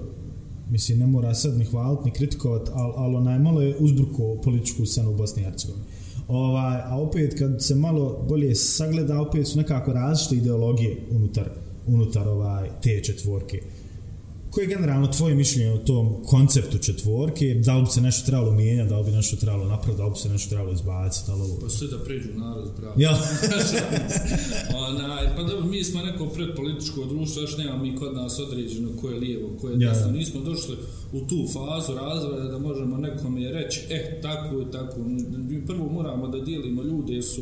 [0.69, 4.85] mislim, ne mora sad ni hvalit, ni kritikovat, ali al onaj malo je uzbruko političku
[4.85, 5.85] scenu u Bosni i Hercegovini.
[6.27, 11.49] Ovaj, a opet, kad se malo bolje sagleda, opet su nekako različite ideologije unutar,
[11.87, 13.61] unutar ovaj, te četvorke.
[14.51, 17.53] Koje je generalno tvoje mišljenje o tom konceptu četvorke?
[17.65, 20.11] Da li bi se nešto trebalo mijenjati, da li bi nešto trebalo napraviti, da li
[20.11, 21.27] bi se nešto trebalo izbaciti?
[21.27, 21.59] Da li ovo...
[21.61, 22.93] Pa sve da pređu narod pravo.
[22.97, 23.11] Ja.
[24.87, 29.09] Onaj, pa dobro, mi smo neko predpolitičko društvo, još nema mi kod nas određeno ko
[29.09, 29.89] je lijevo, ko je Ja.
[29.93, 30.11] desno.
[30.11, 30.75] Nismo došli
[31.13, 34.95] u tu fazu razvoja da možemo nekome reći, eh, tako i tako.
[35.49, 37.41] Mi prvo moramo da dijelimo ljude su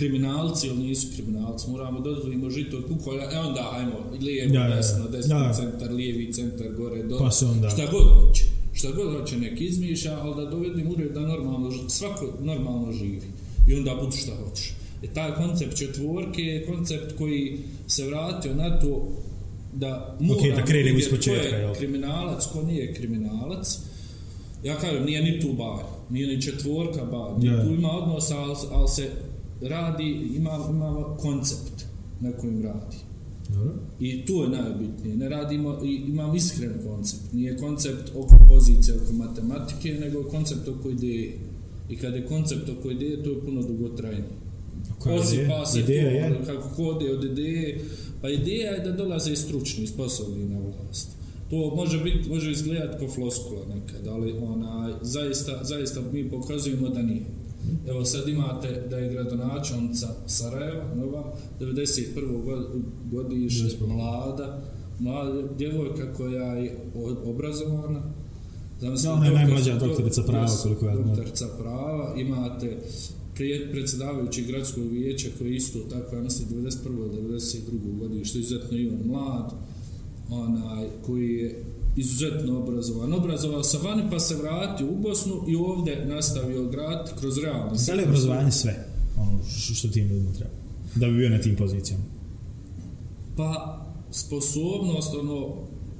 [0.00, 1.70] kriminalci ili nisu kriminalci.
[1.70, 5.52] Moramo da odvojimo žito od kukolja, e onda ajmo, lijevo, Ja, desno, desno, Ja.
[5.52, 7.20] centar, lijevi, centar, gore, dole.
[7.20, 8.44] Pa se onda- Šta god hoće.
[8.72, 13.20] Šta god hoće nek izmišlja, ali da dovedim u red da normalno, svako normalno živi.
[13.68, 14.72] I onda budu šta hoćeš.
[15.02, 19.08] E taj koncept četvorke je koncept koji se vratio na to
[19.74, 21.74] da moramo da krenemo ispočetka, ko je jel?
[21.74, 23.78] kriminalac, ko nije kriminalac.
[24.64, 27.64] Ja kažem, nije ni tu bar, nije ni četvorka bar, yeah.
[27.64, 29.10] tu ima odnos, ali, ali se
[29.60, 31.84] radi, ima, ima koncept
[32.20, 32.96] na kojem radi.
[33.48, 33.74] Dobro.
[34.00, 35.16] I tu je najbitnije.
[35.16, 37.32] Ne radimo, imam iskren koncept.
[37.32, 41.38] Nije koncept oko pozicije, oko matematike, nego koncept oko ideje.
[41.88, 44.40] I kad je koncept oko ideje, to je puno dugotrajnije.
[45.06, 45.20] Je ideja?
[45.20, 46.24] Osipa se Ideja to, je?
[46.24, 47.80] ali kako kode od ideje.
[48.20, 51.10] Pa ideja je da dolaze stručni, sposobni na vlast.
[51.50, 57.02] To može biti, može izgledati kao floskula nekad, ali ona, zaista, zaista mi pokazujemo da
[57.02, 57.24] nije.
[57.88, 61.24] Evo sad imate da je gradonačelnica Sarajeva, nova,
[61.60, 62.14] 91.
[62.44, 62.66] god-
[63.04, 64.62] godište, mlada,
[64.98, 66.76] mlada djevojka koja je
[67.24, 68.02] obrazovana.
[68.80, 71.08] Zamislite, Da, ona je najmlađa dok- doktorica prava, koliko ja znam.
[71.08, 72.76] Doktorica prava, imate
[73.70, 77.08] predsjedavajući gradskog vijeća koji je isto tako, ja mislim, 91.
[77.10, 77.62] 92.
[77.98, 79.52] godište, izuzetno i on mlad,
[80.30, 81.64] onaj, koji je
[81.96, 83.12] izuzetno obrazovan.
[83.12, 87.94] Obrazovao se vani pa se vratio u Bosnu i ovdje nastavio grad kroz realni Da
[87.94, 88.86] li je obrazovanje sve?
[89.16, 89.38] Ono
[89.74, 90.50] što tim ljudima treba?
[90.94, 92.04] Da bi bio na tim pozicijama.
[93.36, 93.76] Pa
[94.10, 95.34] sposobnost, ono,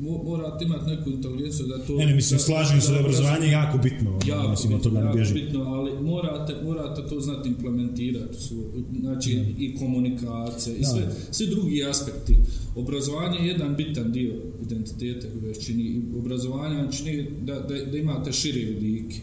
[0.01, 1.93] mo- morate imati neku inteligenciju da to...
[1.93, 4.11] Ne, ne, mislim, slažem se da je obrazovanje- obrazovanje jako bitno.
[4.35, 5.35] ono, mislim, bitno, jako bježi.
[5.35, 11.47] bitno, ali morate, morate to znati implementirati, u svoj- znači i komunikacija i sve, svi
[11.47, 12.37] drugi aspekti.
[12.75, 16.03] Obrazovanje je jedan bitan dio identiteta koji vas čini.
[16.19, 19.17] Obrazovanje vam čini da, da, da imate šire vidike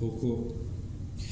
[0.00, 0.54] oko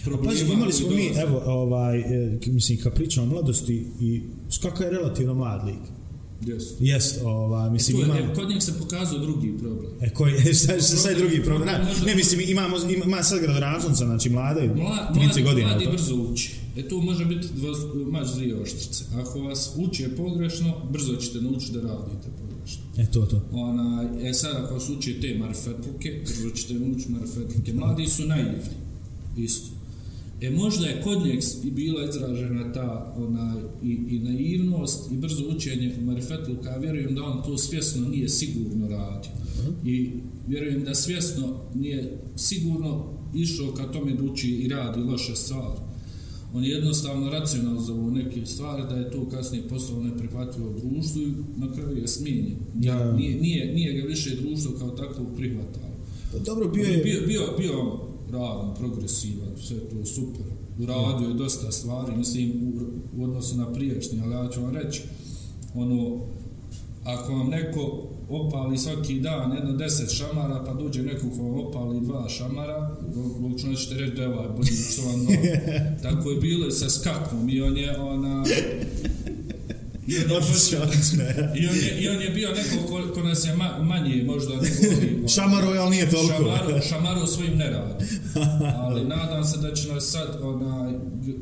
[0.05, 0.31] problema.
[0.31, 4.91] Pazi, imali smo mi, evo, ovaj, e, mislim, kad pričamo o mladosti i skaka je
[4.91, 5.98] relativno mlad lik.
[6.43, 6.63] Yes.
[6.81, 8.33] Jest, ovaj, mislim, Tu je, imamo...
[8.33, 9.91] e, kod njeg se pokazao drugi problem.
[10.01, 11.67] E, koji, šta, šta, šta je drugi problem?
[11.67, 15.69] Ne, ne, mislim, imamo, ima, ima sad gradonačelnica, znači mlada je Mla, 30 mladi, godina.
[15.69, 15.91] mladi to?
[15.91, 16.51] brzo uči.
[16.77, 19.05] E tu može biti dvost, mač dvije oštrice.
[19.15, 22.83] Ako vas uči je pogrešno, brzo ćete naučiti da radite pogrešno.
[22.97, 23.43] E, to, to.
[23.53, 27.73] Ona, e sad ako vas uči te marfetluke, brzo ćete naučiti marfetluke.
[27.73, 28.59] Mladi su naivni.
[29.37, 29.78] Isto.
[30.41, 35.45] E možda je kod njeg i bila izražena ta ona, i, i naivnost i brzo
[35.57, 36.71] učenje marfetluka.
[36.71, 39.31] Ja vjerujem da on to svjesno nije sigurno radio.
[39.85, 40.11] I
[40.49, 45.79] vjerujem da svjesno nije sigurno išao ka tome da uči i radi loše stvari.
[46.55, 51.73] On je jednostavno racionalizovao neke stvari da je to kasnije postalo neprihvatljivo društvu i na
[51.73, 52.57] kraju je smijenjen.
[52.81, 53.13] Ja.
[53.13, 55.89] Nije, nije, nije ga više društvo kao takvog prihvatalo.
[56.33, 60.47] Pa dobro, bio je bio, bio, bio radan, progresivan, sve to super.
[60.83, 65.03] Uradio je dosta stvari, mislim, u, u odnosu na priješnji, ali ja ću vam reći,
[65.75, 66.21] ono,
[67.05, 72.01] ako vam neko opali svaki dan jedno deset šamara, pa dođe neko ko vam opali
[72.01, 72.97] dva šamara,
[73.43, 75.31] logično ćete reći da je ovaj bolji što vam no.
[76.03, 78.45] Tako je bilo i sa skakom i on je ona...
[81.57, 84.53] I on je, i on je, bio neko ko, ko nas je ma, manje možda
[84.55, 84.69] ovi,
[85.35, 86.35] Šamaro je, ali nije toliko.
[86.35, 87.97] Šamaru, šamaru svojim neradom.
[88.85, 90.93] Ali nadam se da će nas sad ona
[91.25, 91.33] g-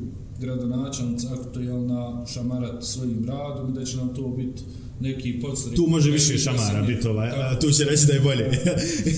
[0.41, 4.63] gradonačelnica aktualna šamarat svojim radom da će nam to biti
[5.01, 5.77] neki podstrek.
[5.77, 8.51] Tu može više šamara biti ovaj, a tu će reći da je bolje.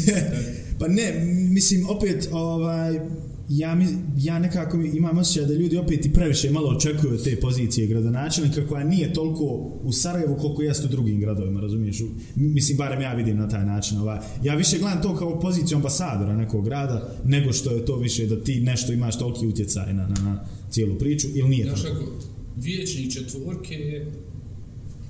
[0.78, 3.00] pa ne, mislim, opet, ovaj,
[3.48, 7.40] ja, mi, ja nekako imam osjećaj da ljudi opet i previše malo očekuju od te
[7.40, 9.44] pozicije gradonačelnika koja nije toliko
[9.82, 12.02] u Sarajevu koliko jeste u drugim gradovima, razumiješ?
[12.34, 13.98] Mislim, barem ja vidim na taj način.
[13.98, 14.18] Ovaj.
[14.42, 18.44] Ja više gledam to kao poziciju ambasadora nekog grada, nego što je to više da
[18.44, 21.94] ti nešto imaš toliki utjecaj na, na, na cijelu priču, ili nije Znaš tako?
[21.94, 22.12] kako,
[22.56, 24.12] vječnik četvorke je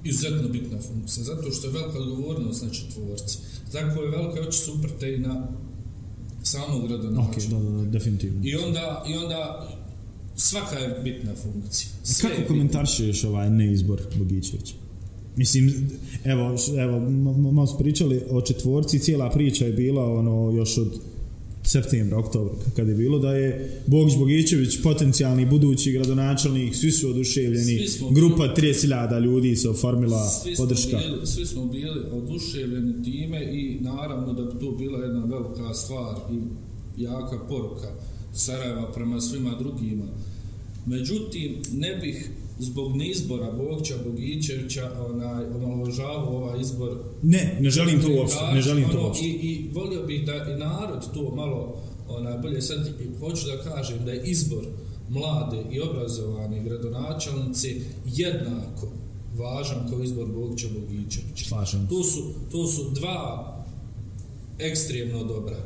[0.05, 3.38] izuzetno bitna funkcija, zato što je velika odgovornost na četvorci.
[3.72, 5.48] Tako je velika oči su uprte i na
[6.51, 7.57] samog gradonačelnika.
[7.57, 8.41] da, da, da, definitivno.
[8.45, 9.69] I onda, I onda
[10.37, 11.91] svaka je bitna funkcija.
[12.03, 14.75] Sve Kako komentaršuješ ovaj neizbor Bogićevića?
[15.37, 15.91] Mislim,
[16.25, 17.01] evo, evo,
[17.53, 21.01] malo smo pričali o četvorci, cijela priča je bila ono još od
[21.69, 27.79] septembra, oktobra, kad je bilo, da je Bogić Bogićević potencijalni budući gradonačelnik, svi su oduševljeni,
[27.79, 30.97] Svi smo grupa 30.000 ljudi se oformila Svi podrška.
[30.97, 36.17] bili, svi smo bili oduševljeni time i naravno da bi to bila jedna velika stvar
[36.33, 36.39] i
[37.03, 37.89] jaka poruka
[38.33, 40.05] Sarajeva prema svima drugima.
[40.87, 48.09] Međutim, ne bih zbog neizbora Bogća Bogićevića onaj, omalovažavao ovaj izbor Ne, ne želim to
[48.18, 49.27] uopšte, ne želim to Ono, uopšte.
[49.27, 52.90] I, I volio bih da i narod to malo, onaj, bolje sad
[53.21, 54.64] hoću da kažem da je izbor
[55.09, 57.68] mlade i obrazovane gradonačelnice
[58.07, 58.88] jednako
[59.37, 61.44] važan kao izbor Bogića Bogićevića.
[61.49, 61.87] Slažem.
[61.88, 63.55] To su, to su dva
[64.59, 65.57] ekstremno dobra.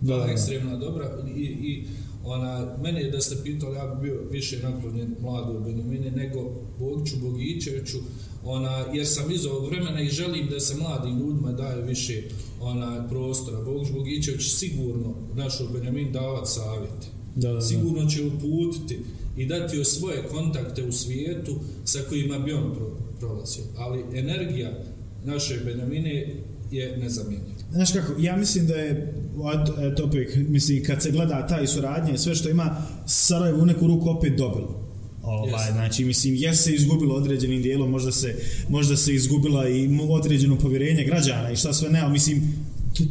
[0.00, 0.32] Dva da.
[0.32, 1.86] ekstremno dobra i, i
[2.24, 7.98] ona, mene da ste pitali, ja bi bio više naklonjen mladu Benjamini nego Bogiću Bogićeviću,
[8.44, 12.22] ona, jer sam iz ovog vremena i želim da se mladim ljudima daje više
[12.60, 13.60] ona, prostora.
[13.60, 17.06] Bogić Bogićević sigurno našu Benjamin davat savjete.
[17.36, 17.60] Da, da, da.
[17.60, 18.98] Sigurno će uputiti
[19.36, 21.54] i dati joj svoje kontakte u svijetu
[21.84, 23.64] sa kojima bi on pro, prolazio.
[23.76, 24.84] Ali energija
[25.24, 26.26] naše Benjamine
[26.70, 27.60] je nezamjenjiva.
[27.72, 32.18] Znaš kako, ja mislim da je od, et, opet, mislim, kad se gleda taj suradnje,
[32.18, 34.90] sve što ima, Sarajevo u neku ruku opet dobilo.
[35.22, 35.72] Ovaj, Jeste.
[35.72, 38.34] znači, mislim, je se izgubilo određenim dijelom, možda se,
[38.68, 42.54] možda se izgubila i određeno povjerenje građana i šta sve ne, ali mislim,
[42.98, 43.04] to,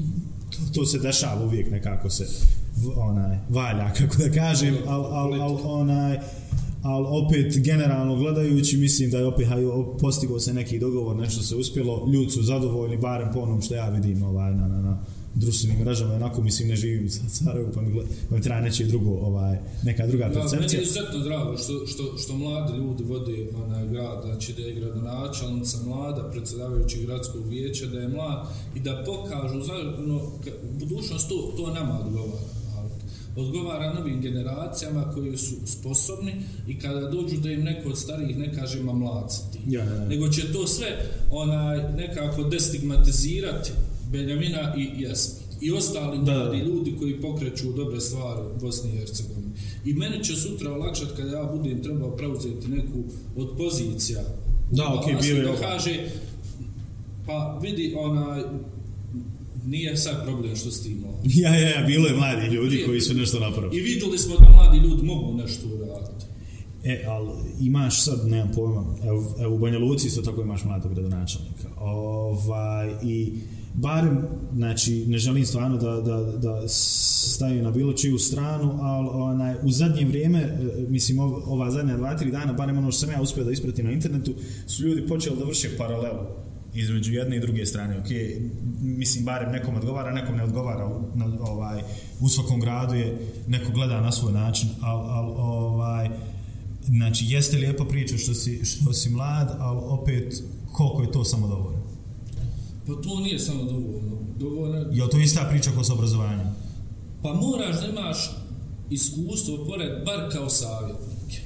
[0.49, 2.27] to, to se dešava uvijek nekako se
[2.95, 6.19] onaj, valja, kako da kažem, ali al, al, onaj,
[6.83, 9.61] ali opet generalno gledajući mislim da je opet haj,
[9.99, 13.89] postigao se neki dogovor, nešto se uspjelo, ljudi su zadovoljni, barem po onom što ja
[13.89, 15.03] vidim ovaj, na, na, na
[15.35, 18.83] društvenim mrežama, onako mislim ne živim u Sarajevu, pa mi, gled, pa mi treba neći
[18.83, 20.79] drugo, ovaj, neka druga Ja, meni percepcija.
[20.79, 25.77] je izuzetno drago što, što, što mladi ljudi vode onaj grad, znači da je gradonačelnica
[25.85, 30.21] mlada, predsjedavajući gradskog vijeća, da je mlad i da pokažu, zajedno,
[30.79, 32.58] budućnost to, to nama odgovara.
[33.39, 36.33] Odgovara novim generacijama koji su sposobni
[36.67, 39.59] i kada dođu da im neko od starijih ne kaže ma mlad si ti.
[39.67, 40.05] Ja, ja, ja.
[40.05, 43.71] Nego će to sve onaj, nekako destigmatizirati
[44.11, 45.49] Benjamina i Jasmin.
[45.61, 49.51] I ostali Da, mladi ljudi koji pokreću dobre stvari u Bosni i Hercegovini.
[49.85, 53.03] I meni će sutra olakšati kada ja budem trebao preuzeti neku
[53.35, 54.21] od pozicija.
[54.71, 56.09] Da, okej, vlasti, bio je kaže,
[57.25, 58.41] pa vidi, onaj,
[59.65, 61.15] nije sad problem što ti mlad.
[61.43, 63.77] Ja, ja, ja, bilo je mladi ljudi koji su nešto napravili.
[63.77, 66.25] I vidjeli smo da mladi ljudi mogu nešto uraditi.
[66.83, 67.29] E, ali
[67.61, 71.67] imaš sad, nemam pojma, evo, evo u Banja Luci isto tako imaš mladog gradonačelnika.
[71.79, 73.33] Ovaj, I
[73.73, 74.17] barem,
[74.55, 79.71] znači, ne želim stvarno da, da, da stavim na bilo čiju stranu, ali onaj, u
[79.71, 80.57] zadnje vrijeme, e,
[80.89, 83.85] mislim, ov- ova zadnja dva, tri dana, barem ono što sam ja uspio da ispratim
[83.85, 84.33] na internetu,
[84.67, 86.19] su ljudi počeli da vrše paralelu
[86.73, 88.09] između jedne i druge strane, ok,
[88.81, 91.81] mislim, barem nekom odgovara, nekom ne odgovara, u, na, ovaj,
[92.19, 96.09] u svakom gradu je, neko gleda na svoj način, ali, al, ovaj,
[96.87, 101.47] znači, jeste lijepa priča što si, što si mlad, ali opet, koliko je to samo
[101.47, 101.79] dovoljno?
[102.87, 104.17] Pa to nije samo dovoljno.
[104.39, 106.47] Dovoljno je to ista priča kao sa obrazovanjem?
[107.21, 108.31] Pa moraš da imaš
[108.89, 111.41] iskustvo pored, bar kao savjetnik.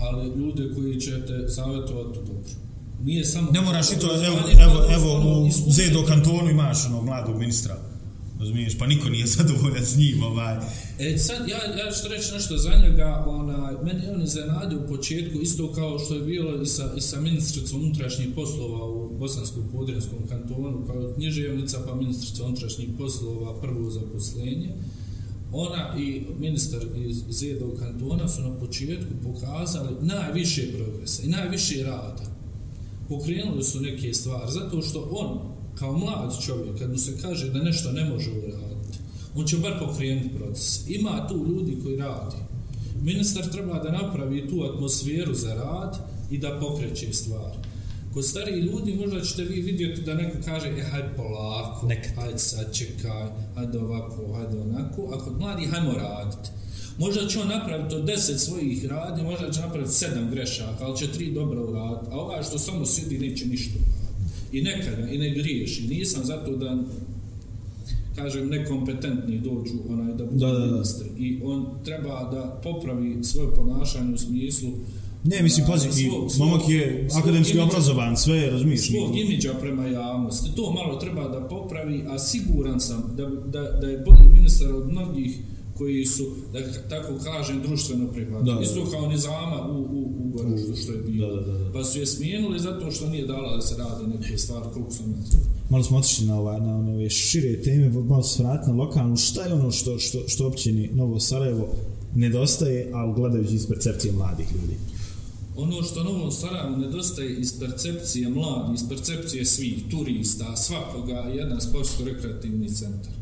[0.00, 2.67] Ali ljude koji će te savjetovati dobro.
[3.04, 3.50] Nije samo...
[3.50, 5.50] Ne moraš i to, evo, evo, evo u.
[5.70, 7.76] Zedo kantonu imaš onog mladog ministra,
[8.38, 10.56] razumiješ, pa niko nije zadovoljan s njim, ovaj.
[10.98, 14.88] E, sad, ja, ja ću reći nešto za njega, ona, meni je on iznenadio u
[14.88, 19.62] početku, isto kao što je bilo i sa, i sa ministricom unutrašnjih poslova u Bosanskom
[19.72, 24.68] podrijenskom kantonu, kao književnica, pa ministrica unutrašnjih poslova, prvo zaposlenje.
[25.52, 32.37] Ona i ministar iz Zedog kantona su na početku pokazali najviše progresa i najviše rada.
[33.08, 35.38] Pokrenuli su neke stvari, zato što on,
[35.78, 38.98] kao mlad čovjek, kad mu se kaže da nešto ne može uraditi,
[39.36, 40.88] on će bar pokrenuti proces.
[40.88, 42.36] Ima tu ljudi koji radi.
[43.02, 45.98] Ministar treba da napravi tu atmosferu za rad
[46.30, 47.58] i da pokreće stvari.
[48.14, 52.14] Kod stariji ljudi možda ćete vi vidjeti da neko kaže, e, hajde polako, Nekad.
[52.16, 56.50] hajde sad čekaj, hajde ovako, hajde onako, a kod mladih hajmo raditi.
[56.98, 61.06] Možda će on napraviti od deset svojih radi, možda će napraviti sedam grešaka, ali će
[61.08, 63.78] tri dobro uraditi, a ovaj što samo sjedi neće ništa.
[64.52, 65.82] I nekada, i ne griješi.
[65.84, 66.76] Nisam zato da
[68.16, 70.66] kažem, nekompetentni dođu onaj da budu Da, da, da.
[70.66, 71.08] ministri.
[71.18, 74.70] I on treba da popravi svoje ponašanje u smislu
[75.24, 79.54] Ne, mislim, pazi, svog- svog- momak je svog akademski imidža- obrazovan, sve, razumiješ, svog imidža
[79.54, 80.50] prema javnosti.
[80.56, 84.88] To malo treba da popravi, a siguran sam da, da, da je bolji ministar od
[84.88, 85.38] mnogih
[85.78, 88.62] koji su, da tako kažem, društveno prihvatili.
[88.62, 91.36] Isto kao Nizama u, u, u Goraždu, što je bilo.
[91.36, 91.72] Da, da, da.
[91.72, 95.06] Pa su je smijenuli zato što nije dala da se radi neke stvari, koliko sam
[95.06, 95.42] znao.
[95.70, 99.44] malo smo otišli na, ova, na ove šire teme, malo se vratiti na lokalnu, šta
[99.44, 101.68] je ono što, što, što općini Novo Sarajevo
[102.14, 104.76] nedostaje, ali gledajući iz percepcije mladih ljudi?
[105.56, 112.74] Ono što Novom Sarajevu nedostaje iz percepcije mladih, iz percepcije svih turista, svakoga, jedan sportsko-rekreativni
[112.74, 113.12] centar.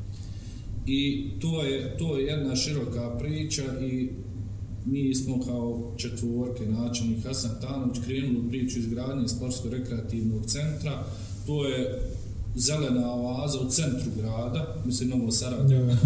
[0.87, 4.11] I to je, to je jedna široka priča i
[4.85, 11.05] mi smo kao četvorke načelnik Hasan Tanović krenuli u priču izgradnje sportsko-rekreativnog centra.
[11.47, 12.03] To je
[12.55, 15.67] zelena oaza u centru grada, mislim Novo Sarajevo.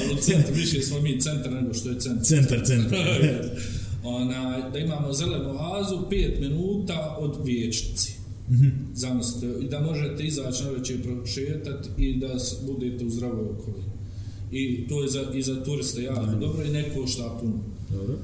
[0.00, 2.24] Ali u centru, više smo mi centar nego što je centar.
[2.24, 2.98] Centar, centar.
[4.04, 8.23] Ona, da imamo zelenu oazu, 5 minuta od vječnici.
[8.48, 8.70] Mm -hmm.
[8.94, 12.28] Zamislite, i da možete izaći na večer prošetati i da
[12.66, 13.94] budete u zdravoj okolini.
[14.52, 16.40] I to je za, i za turiste jako -hmm.
[16.40, 17.58] dobro i neko šta puno.
[17.90, 18.14] Dobro.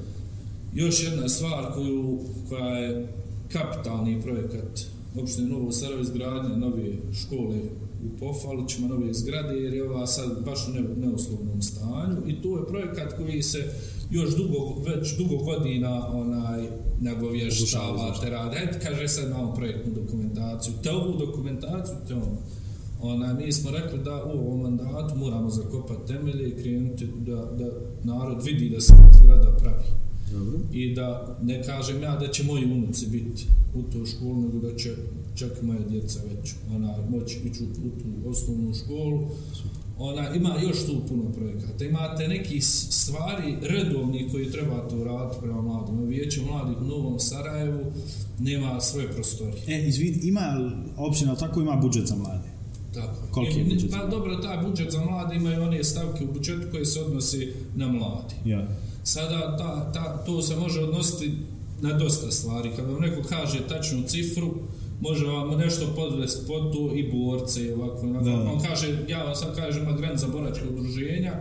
[0.73, 3.07] Još jedna stvar koju, koja je
[3.51, 4.79] kapitalni projekat
[5.15, 7.57] opštine Novo Sarajevo izgradnje nove škole
[8.05, 12.57] u Pofalićima, nove zgrade, jer je ova sad baš u ne, neuslovnom stanju i to
[12.57, 13.73] je projekat koji se
[14.11, 16.67] još dugo, već dugo godina onaj,
[16.99, 18.79] nagovještava, te rade.
[18.83, 22.37] Kaže sad malo projektnu dokumentaciju, te ovu dokumentaciju, te ono.
[23.01, 27.71] Ona, mi smo rekli da u ovom mandatu moramo zakopati temelje i krenuti da, da
[28.03, 28.93] narod vidi da se
[29.23, 29.83] zgrada pravi.
[30.31, 30.59] Dobro.
[30.73, 34.77] I da ne kažem ja da će moji unuci biti u toj školu, nego da
[34.77, 34.95] će
[35.35, 39.29] čak i moja djeca već ona, moći ići u, u tu osnovnu školu.
[40.03, 41.85] Ona, ima još tu puno projekata.
[41.85, 46.07] Imate neki stvari redovni koji trebate uraditi prema mladim.
[46.07, 47.91] Vijeće mladih u Novom Sarajevu
[48.39, 49.63] nema svoje prostorije.
[49.67, 52.49] E, izvini, ima općina, tako ima budžet za mlade?
[52.93, 53.27] Tako.
[53.31, 53.91] Koliki je budžet?
[53.91, 57.87] Pa dobro, taj budžet za mlade imaju one stavke u budžetu koje se odnosi na
[57.87, 58.35] mladi.
[58.45, 58.67] Ja.
[59.03, 61.31] Sada ta, ta, to se može odnositi
[61.81, 62.71] na dosta stvari.
[62.75, 64.53] Kad vam neko kaže tačnu cifru,
[65.01, 68.07] može vam nešto podvesti pod to i borce i ovako.
[68.07, 68.33] Da.
[68.33, 71.33] On kaže, ja vam sad kažem, ima grant za boračke udruženja,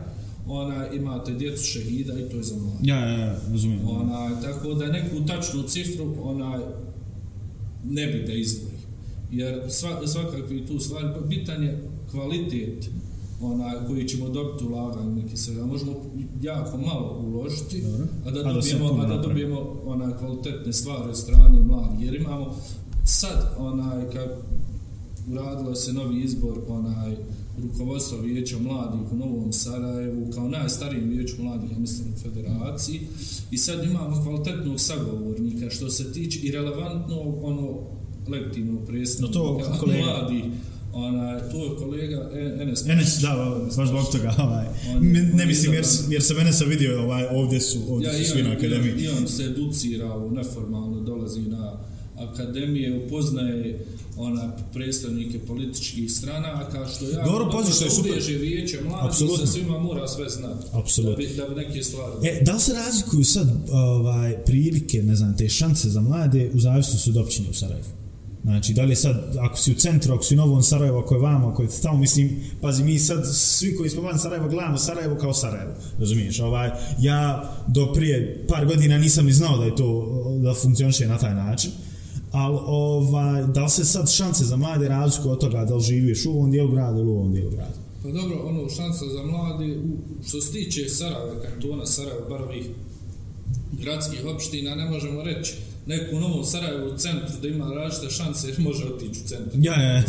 [0.46, 2.79] ona imate djecu šehida i to je za mlade.
[2.83, 3.88] Ja, ja, ja, razumijem.
[3.88, 6.61] Ona, tako da neku tačnu cifru ona
[7.85, 8.81] ne bi da izdvoji.
[9.33, 9.62] Jer
[10.07, 12.90] svakakvi tu stvari, pa bitan je kvalitet
[13.42, 15.92] ona, koji ćemo dobiti ulaganje neki sve, a možemo
[16.42, 18.07] jako malo uložiti, Dobre.
[18.27, 22.07] a da dobijemo, a da, a da dobijemo ona, kvalitetne stvari od strane mladih.
[22.07, 22.57] Jer imamo
[23.11, 24.29] sad, onaj, kad
[25.31, 27.16] uradilo se novi izbor, onaj,
[27.62, 33.01] rukovodstvo vijeća mladih u Novom Sarajevu, kao najstarijem vijeću mladih, ja mislim, u federaciji,
[33.51, 37.79] i sad imamo kvalitetnog sagovornika, što se tiče i relevantnog, ono,
[38.29, 40.44] legitimnog predstavnika no to, mladih,
[40.92, 44.66] ona to je kolega e, Enes Enes da baš zbog toga ovaj.
[44.90, 45.03] On,
[45.35, 48.42] ne mislim jer jer se mene sa vidio ovaj ovdje su ovdje ja, su svi
[48.42, 49.05] na akademiji.
[49.05, 51.79] i on se educira u neformalno dolazi na
[52.20, 58.12] akademije upoznaje ona predstavnike političkih stranaka što ja Dobro, pazi što je super.
[58.12, 60.66] Uveže vijeće mladih sa svima mora sve znati.
[60.72, 61.24] Apsolutno.
[61.24, 62.12] Da, bi, da bi neke stvari.
[62.28, 66.61] E, da li se razlikuju sad ovaj, prilike, ne znam, te šanse za mlade u
[66.61, 68.00] zavisnosti od općine u Sarajevu?
[68.44, 71.20] Znači, da li sad, ako si u centru, ako si u Novom Sarajevo, ako je
[71.20, 75.16] vama, ako je tamo, mislim, pazi, mi sad, svi koji smo van Sarajevo, gledamo Sarajevo
[75.16, 80.09] kao Sarajevo, razumiješ, ovaj, ja do prije par godina nisam ni znao da je to,
[80.42, 81.70] da funkcioniše na taj način,
[82.33, 86.27] ali, ovaj, da li se sad šanse za mlade razliku od toga, da li živiš
[86.27, 87.75] u ovom dijelu grada ili u ovom dijelu grada?
[88.03, 89.77] Pa dobro, ono, šansa za mlade,
[90.29, 92.66] što se tiče Sarajeva, kantona Sarajeva, bar ovih
[93.73, 95.55] gradskih opština, ne možemo reći,
[95.87, 99.59] neku novu Sarajevo u centru da ima različite šanse jer može otići u centru.
[99.62, 100.03] Ja, ja.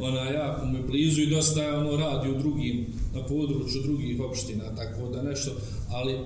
[0.00, 4.20] Ona jako mu je blizu i dosta je ono radi u drugim, na području drugih
[4.20, 5.50] opština, tako da nešto,
[5.90, 6.18] ali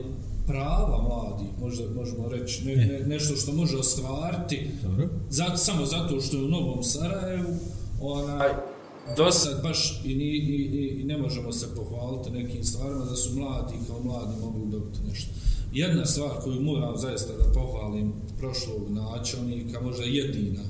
[0.46, 5.08] prava mladi, možda možemo reći, ne, ne, nešto što može ostvariti, Dobro.
[5.30, 7.56] Zato, samo zato što je u Novom Sarajevu,
[8.00, 8.48] onaj,
[9.16, 13.16] do sad baš i, ni, i, i, i ne možemo se pohvaliti nekim stvarima da
[13.16, 15.32] su mladi kao mladi mogli dobiti nešto.
[15.72, 20.62] Jedna stvar koju moram zaista da pohvalim prošlog načelnika, možda jedina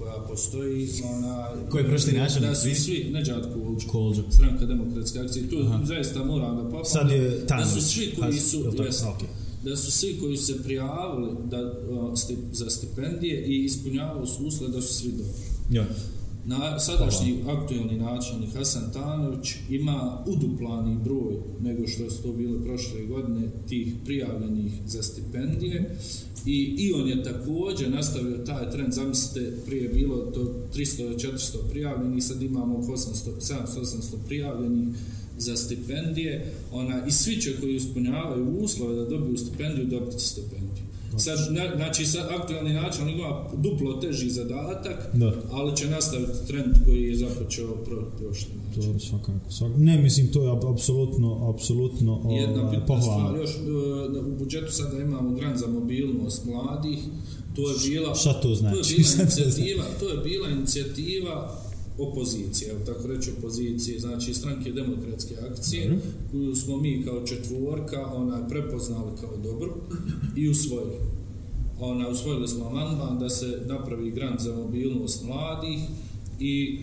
[0.00, 1.48] koja postoji, ona...
[1.70, 2.48] Ko je prošli načelnik?
[2.48, 4.18] Da su svi, Neđat Kulđ, Kulđ.
[4.30, 5.84] stranka demokratske akcije, tu Aha.
[5.84, 6.84] zaista moram da pohvalim.
[6.84, 7.60] Sad je tamo.
[7.60, 9.26] Da su svi koji su, jes, okay.
[9.64, 11.72] da su svi koji se prijavili da,
[12.16, 15.42] sti, za stipendije i ispunjavaju su uslove da su svi dobri.
[15.70, 15.86] Ja
[16.50, 17.60] na sadašnji Hvala.
[17.60, 23.94] aktualni načelnik Hasan Tanović ima uduplani broj nego što su to bile prošle godine tih
[24.04, 25.96] prijavljenih za stipendije
[26.46, 32.42] i, i on je također nastavio taj trend, zamislite, prije bilo to 300-400 prijavljenih, sad
[32.42, 34.88] imamo 700-800 prijavljenih
[35.38, 40.69] za stipendije, ona, i svi će koji ispunjavaju uslove da dobiju stipendiju, dobiti stipendiju.
[41.16, 45.32] Sad, na, znači, sad aktualni načelnik ima duplo teži zadatak, Da.
[45.50, 48.92] ali će nastaviti trend koji je započeo pro, prošli To način.
[48.92, 49.80] je svakako, svakako.
[49.80, 53.26] Ne, mislim, to je ap- apsolutno, apsolutno Jedna ovaj, bitna pohvalno.
[53.26, 53.50] stvar, još
[54.16, 56.98] e, u budžetu sada imamo grant za mobilnost mladih,
[57.56, 58.74] to je bila, Šta to znači?
[58.74, 59.40] To je bila to znači?
[59.40, 61.60] inicijativa, to je bila inicijativa
[62.00, 66.02] opozicije, evo tako reći opozicije, znači stranke demokratske akcije, Dobro.
[66.30, 69.76] koju smo mi kao četvorka ona, prepoznali kao dobro
[70.36, 70.96] i usvojili.
[71.80, 75.78] Ona, usvojili smo amandman da se napravi grant za mobilnost mladih
[76.40, 76.78] i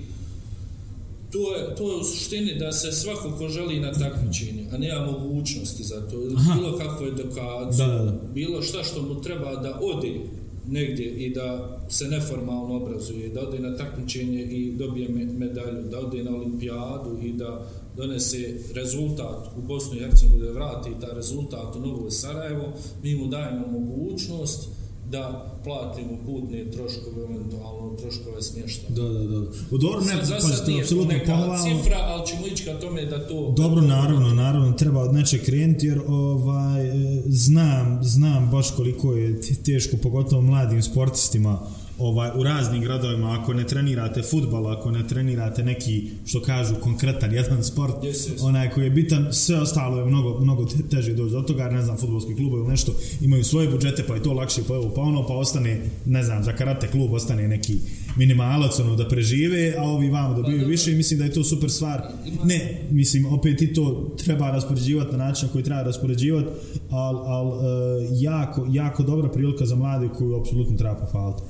[1.32, 5.12] to je, to je u suštini da se svako ko želi na takmičenje, a nema
[5.12, 8.22] mogućnosti za to, ili bilo kakvu edukaciju, Da, da, da.
[8.34, 10.20] bilo šta što mu treba da ode
[10.68, 16.24] negdje i da se neformalno obrazuje, da ode na takmičenje i dobije medalju, da ode
[16.24, 21.80] na olimpijadu i da donese rezultat u Bosnu i Hercegovini, da vrati taj rezultat u
[21.80, 24.70] Novo Sarajevo, mi mu dajemo mogućnost
[25.12, 28.90] da platimo putne troškove, eventualno troškove smještaja.
[28.90, 29.48] Da, da, da.
[29.72, 31.64] U dobro, ne, za sad nije to apsolutno neka pohvalno.
[31.64, 33.54] cifra, ali ćemo ići ka tome da to...
[33.58, 39.42] Dobro, naravno, naravno, treba od nečeg krenuti, jer ovaj, e, znam, znam baš koliko je
[39.66, 41.60] teško, pogotovo mladim sportistima,
[42.00, 47.34] ovaj, u raznim gradovima, ako ne trenirate futbal, ako ne trenirate neki, što kažu, konkretan
[47.34, 48.44] jedan sport, Yes, yes.
[48.44, 51.82] onaj koji je bitan, sve ostalo je mnogo, mnogo te- teže doći do toga, ne
[51.82, 55.02] znam, futbolski klubovi ili nešto, imaju svoje budžete, pa je to lakše, pa evo, pa
[55.02, 57.78] ono, pa ostane, ne znam, za karate klub ostane neki
[58.18, 60.70] minimalac, ono, da prežive, a ovi vamo dobiju dobro.
[60.70, 62.02] više i mislim da je to super stvar.
[62.44, 66.48] Ne, mislim, opet i to treba raspoređivati na način koji treba raspoređivati,
[66.90, 71.42] ali al, e, jako, jako dobra prilika za mlade koju apsolutno treba pohvaliti.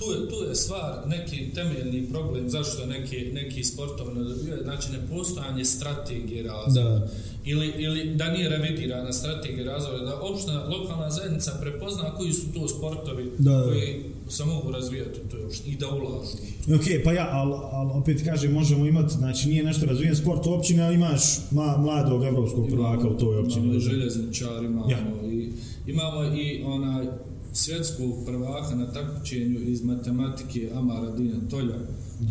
[0.00, 4.24] Tu je, tu je stvar, neki temeljni problem zašto neki, neki sportovi ne
[4.62, 6.98] znači nepostojanje strategije razvoja.
[6.98, 7.08] Da.
[7.44, 12.68] Ili, ili da nije revidirana strategija razvoja, da opšta lokalna zajednica prepozna koji su to
[12.68, 13.62] sportovi Da, da.
[13.64, 16.36] koji se mogu razvijati toj opštini i da ulažu.
[16.76, 20.52] Ok, pa ja, ali al, opet kažem, možemo imati, znači nije nešto razvijen sport u
[20.52, 23.64] općini, ali imaš ma, mladog evropskog prvaka u toj općini.
[23.64, 24.98] Imamo i željezničar, imamo, Ja.
[25.32, 25.52] i,
[25.86, 27.06] imamo i onaj
[27.52, 31.78] svjetskog prvaka na takmičenju iz matematike Amara Dina Tolja,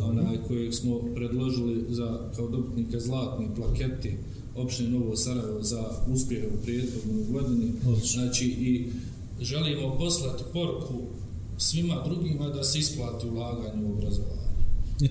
[0.03, 4.17] onaj kojeg smo predložili za kao dobitnika zlatne plakete
[4.55, 7.71] opštine Novo Sarajevo za uspjeh u prethodnoj godini.
[7.87, 8.21] Odlično.
[8.21, 8.91] Znači i
[9.41, 11.01] želimo poslati poruku
[11.57, 14.39] svima drugima da se isplati ulaganje u obrazovanje.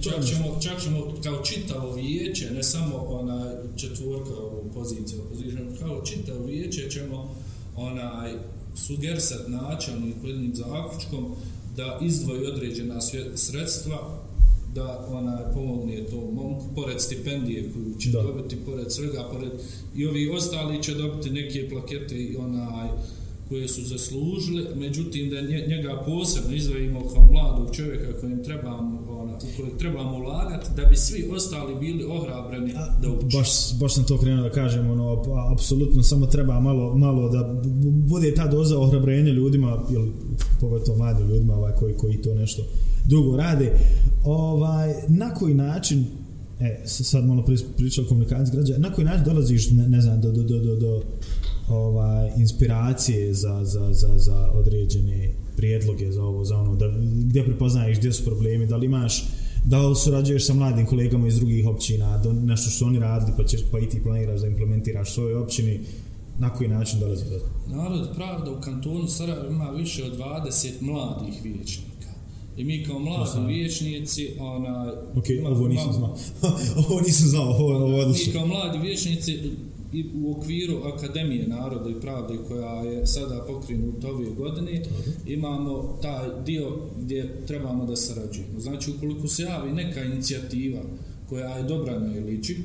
[0.00, 5.18] Čak ćemo, čak ćemo kao čitavo vijeće, ne samo ona četvorka u poziciji
[5.80, 7.34] kao čitavo vijeće ćemo
[7.76, 8.32] onaj
[8.86, 11.34] sugerisat načelniku jednim zaključkom
[11.76, 13.00] da izdvoji određena
[13.34, 13.98] sredstva
[14.74, 18.22] da ona pomogne to momku, pored stipendije koju će da.
[18.22, 19.52] dobiti, pored svega, pored
[19.96, 22.88] i ovi ostali će dobiti neke plakete i onaj
[23.48, 29.32] koje su zaslužili, međutim da nje- njega posebno izdvojimo kao mladog čovjeka kojem trebamo, ona,
[29.34, 32.72] u kojeg trebamo ulagati, da bi svi ostali bili ohrabreni
[33.02, 33.36] da uče.
[33.38, 35.22] Baš, baš sam to krenuo da kažem, ono,
[35.52, 40.12] apsolutno samo treba malo, malo da bu- bu- bude ta doza ohrabrenja ljudima, ili
[40.60, 42.62] pogotovo mladim ljudima ovaj, koji, koji to nešto
[43.04, 43.72] drugo rade.
[44.24, 46.04] Ovaj, na koji način,
[46.60, 47.44] e, sad malo
[47.76, 50.76] pričao o komunikaciji građana, na koji način dolaziš, ne, ne znam, do, do, do, do,
[50.76, 51.02] do
[51.70, 56.86] ovaj, inspiracije za, za, za, za određene prijedloge za ovo, za ono, da,
[57.24, 59.24] gdje prepoznaješ gdje su problemi, da li imaš
[59.64, 63.44] da li surađuješ sa mladim kolegama iz drugih općina, do nešto što oni radili, pa,
[63.44, 65.80] ćeš, pa i ti planiraš da implementiraš u svojoj općini,
[66.38, 67.50] na koji način dolazi do toga?
[67.76, 72.08] Narod pravda u kantonu Sarajevo ima više od 20 mladih vijećnika.
[72.56, 73.46] I mi kao mladi znam.
[73.46, 74.92] vijećnici, ona...
[75.16, 76.16] Ok, ima- ovo nisam znao.
[76.88, 78.32] ovo nisam znao, ovo, ovo je Mi odlično.
[78.32, 79.50] kao mladi vijećnici
[79.92, 84.82] i u okviru Akademije naroda i pravde koja je sada pokrenuta ove godine,
[85.26, 88.60] imamo taj dio gdje trebamo da sarađujemo.
[88.60, 90.80] Znači, ukoliko se javi neka inicijativa
[91.28, 92.56] koja je dobra na Ilići,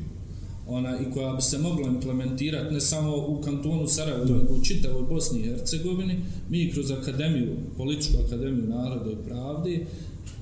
[0.67, 5.03] ona i koja bi se mogla implementirati ne samo u kantonu Sarajevo, nego u čitavoj
[5.09, 6.19] Bosni i Hercegovini,
[6.49, 9.85] mi kroz akademiju, političku akademiju naroda i pravde,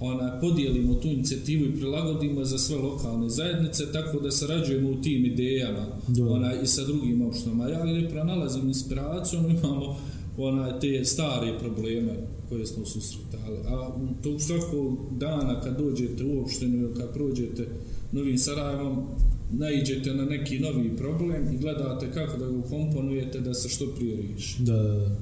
[0.01, 5.25] ona podijelimo tu inicijativu i prilagodimo za sve lokalne zajednice tako da sarađujemo u tim
[5.25, 6.25] idejama Da.
[6.29, 7.69] ona, i sa drugim opštinama.
[7.69, 9.97] Ja gdje pronalazim inspiraciju, ono imamo
[10.37, 12.13] ona, te stare probleme
[12.49, 13.57] koje smo susretali.
[13.67, 13.89] A
[14.23, 17.67] to svakog dana kad dođete u opštinu ili kad prođete
[18.11, 19.03] Novim Sarajevom,
[19.51, 24.15] naiđete na neki novi problem i gledate kako da ga ukomponujete da se što prije
[24.21, 24.63] riješi.
[24.63, 25.15] Da, da, da.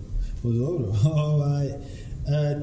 [0.44, 0.94] Pa dobro,
[1.34, 1.76] ovaj, e,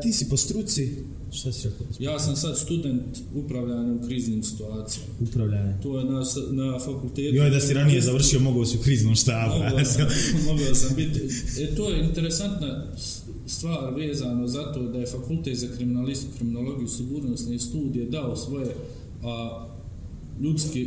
[0.02, 0.92] ti si po struci
[1.36, 1.86] Šta si rekao?
[1.98, 5.12] Ja sam sad student upravljanja u kriznim situacijama.
[5.20, 5.74] Upravljanje.
[5.82, 7.36] To je na, na fakultetu.
[7.36, 9.54] Joj, da si ranije završio, mogao si u kriznom štabu.
[9.54, 10.06] Mogao sam,
[10.50, 11.20] mogao sam biti.
[11.60, 12.84] E, to je interesantna
[13.46, 18.74] stvar vezano za to da je fakultet za kriminalistu, kriminologiju, sigurnosne studije dao svoje
[19.24, 19.66] a,
[20.40, 20.86] ljudske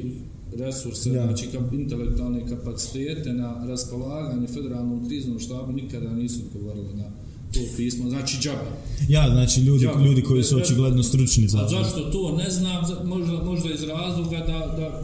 [0.57, 1.25] resurse, Ja.
[1.25, 7.11] znači kap, intelektualne kapacitete na raspolaganje federalnom kriznom štabu nikada nisu odgovorili na
[7.53, 8.69] to pismo, znači džabe.
[9.09, 11.57] Ja, znači ljudi, Ja, ljudi koji su očigledno stručni za...
[11.59, 15.01] A zašto to ne znam, možda, možda iz razloga da, da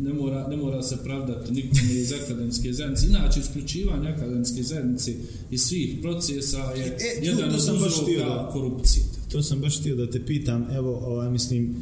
[0.00, 3.06] ne, mora, ne mora se pravdati nikome iz akademske zajednice.
[3.06, 5.14] Inače, isključivanje akademske zajednice
[5.50, 9.04] iz svih procesa je E, to- jedan to od uzroka korupcije.
[9.32, 11.76] To sam baš htio da te pitam, evo, ovaj, mislim,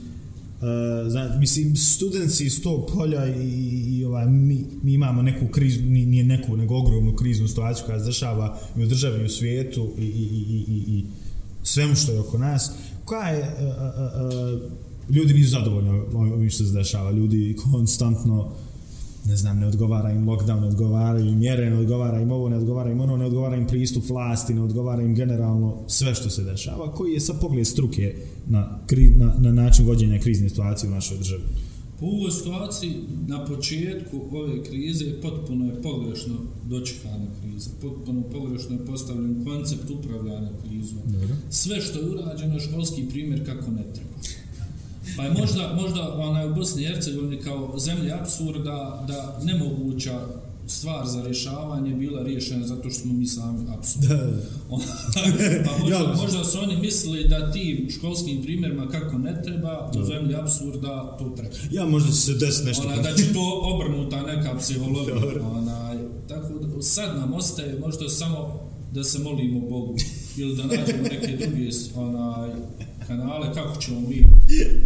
[0.56, 0.62] Uh,
[1.10, 3.48] zna, mislim, studenti iz tog polja i,
[3.88, 8.04] i ovaj, mi, mi imamo neku krizu, nije neku, nego ogromnu kriznu situaciju koja se
[8.04, 11.04] dešava i u državi i u svijetu i, i, i, i, i
[11.62, 12.70] svemu što je oko nas.
[13.04, 14.58] Koja je, a, a, a,
[15.10, 18.52] ljudi nisu zadovoljni ovim što se dešava, ljudi konstantno
[19.26, 22.56] ne znam, ne odgovara im lockdown, ne odgovara im mjere, ne odgovara im ovo, ne
[22.56, 26.44] odgovara im ono, ne odgovara im pristup vlasti, ne odgovara im generalno sve što se
[26.44, 28.14] dešava, koji je sa pogled struke
[28.46, 31.42] na, kri, na, na način vođenja krizne situacije u našoj državi.
[32.00, 32.94] Po ovoj situaciji,
[33.26, 36.34] na početku ove krize, potpuno je pogrešno
[36.64, 37.70] dočekana kriza.
[37.82, 40.98] Potpuno pogrešno je postavljen koncept upravljanja krizom.
[41.06, 41.36] Dobro.
[41.50, 44.16] Sve što je urađeno je školski primjer kako ne treba.
[45.16, 50.26] Pa je možda, možda ona u Bosni i Hercegovini kao zemlje apsurda da nemoguća
[50.66, 53.66] stvar za rješavanje bila riješena zato što smo mi sami.
[53.66, 53.74] Da,
[54.68, 54.76] pa
[55.80, 60.34] možda, Ja, možda su oni mislili da tim školskim primjerima kako ne treba, u zemlji
[60.34, 61.54] apsurda to treba.
[61.70, 62.88] ja možda se desiti nešto.
[62.88, 65.16] Ona, da će to obrnuta neka psihologija.
[65.56, 65.94] Ona,
[66.28, 68.65] tako da sad nam ostaje možda samo
[68.96, 69.94] da se molimo Bogu
[70.36, 72.50] ili da nađemo neke druge onaj,
[73.06, 74.26] kanale kako ćemo mi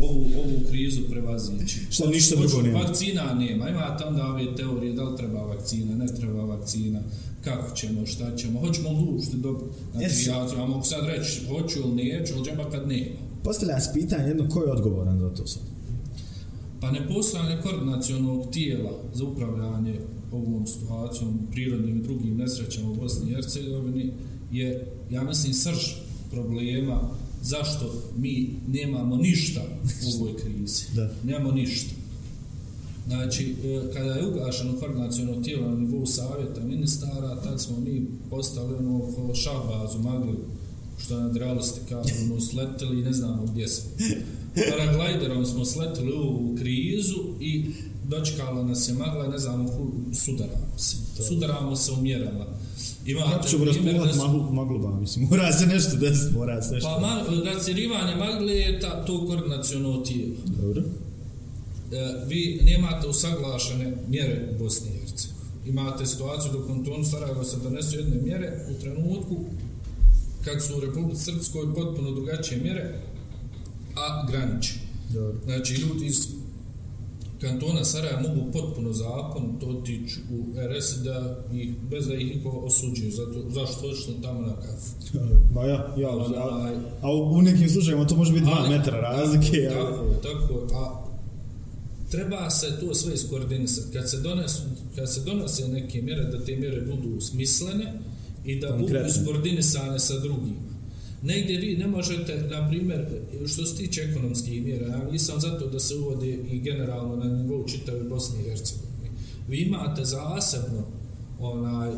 [0.02, 1.80] ovu, ovu krizu prevazići.
[1.90, 2.78] Šta, ništa drugo nema?
[2.78, 3.68] Vakcina nema.
[3.68, 7.00] Imate onda ove teorije da li treba vakcina, ne treba vakcina,
[7.44, 9.66] kako ćemo, šta ćemo, hoćemo li uopšte dobro.
[9.92, 10.28] Znači, Jesi.
[10.28, 13.16] ja, ja mogu sad reći hoću ili neću, ali džaba kad nema.
[13.44, 15.62] Postavlja se pitanje jedno, ko je odgovoran za to sad?
[16.80, 19.94] Pa ne postojanje koordinacionog tijela za upravljanje
[20.32, 24.12] ovom situacijom, prirodnim i drugim nesrećama u Bosni i Hercegovini
[24.52, 25.78] je, ja mislim, srž
[26.30, 27.10] problema
[27.42, 29.60] zašto mi nemamo ništa
[30.06, 30.84] u ovoj krizi.
[30.94, 31.10] Da.
[31.24, 31.94] Nemamo ništa.
[33.06, 38.74] Znači, e, kada je ugašeno koordinaciono tijelo na nivou savjeta ministara, tad smo mi postali
[38.74, 40.34] ono šabazu magli,
[40.98, 43.90] što je nadrealisti kažu, ono, sletili i ne znamo gdje smo.
[44.70, 47.66] Paraglajderom smo sletili u krizu i
[48.10, 50.96] dočekala nas je magla, ne znamo, hu- sudaramo se.
[51.24, 52.46] Sudaramo se u mjerama.
[53.06, 56.88] Imate Kako ćemo raspulat su- maglu, ba, mislim, mora se nešto desiti, mora se nešto.
[56.90, 60.34] Pa ma, racirivanje magle je ta, to koordinaciono tijelo.
[60.46, 60.82] Dobro.
[61.92, 65.40] E, vi nemate usaglašene mjere u Bosni i Hercegovini.
[65.66, 69.44] Imate situaciju dok u Tonu Sarajevo se donesu jedne mjere u trenutku
[70.44, 72.94] kad su u Republici Srpskoj potpuno drugačije mjere,
[73.96, 74.74] a graniče.
[75.10, 75.34] Dobro.
[75.44, 76.26] Znači, ljudi iz
[77.40, 81.16] kantona Sarajeva mogu potpuno zakon to otići u RS da
[81.52, 84.90] ih, bez da ih niko osuđuje, zato, zašto otišli tamo na kafu.
[85.54, 88.68] Ma ja, ja, a, Onaj- a u u nekim slučajima to može biti dva Ali-
[88.70, 89.70] metra razlike.
[89.70, 90.74] ali- Tako tako.
[90.74, 91.00] A
[92.10, 93.92] treba se to sve iskoordinisati.
[93.92, 94.62] Kad se, donesu,
[94.96, 97.92] kad se donose neke mjere, da te mjere budu smislene
[98.44, 99.08] i da budu Konkretne.
[99.10, 100.56] iskoordinisane sa drugima.
[101.22, 103.06] Negdje vi ne možete, na primjer,
[103.46, 107.68] što se tiče ekonomskih mjera, ja nisam zato da se uvode i generalno na nivou
[107.68, 109.10] čitave Bosne i Hercegovine.
[109.48, 110.86] Vi imate zasebno
[111.40, 111.90] onaj,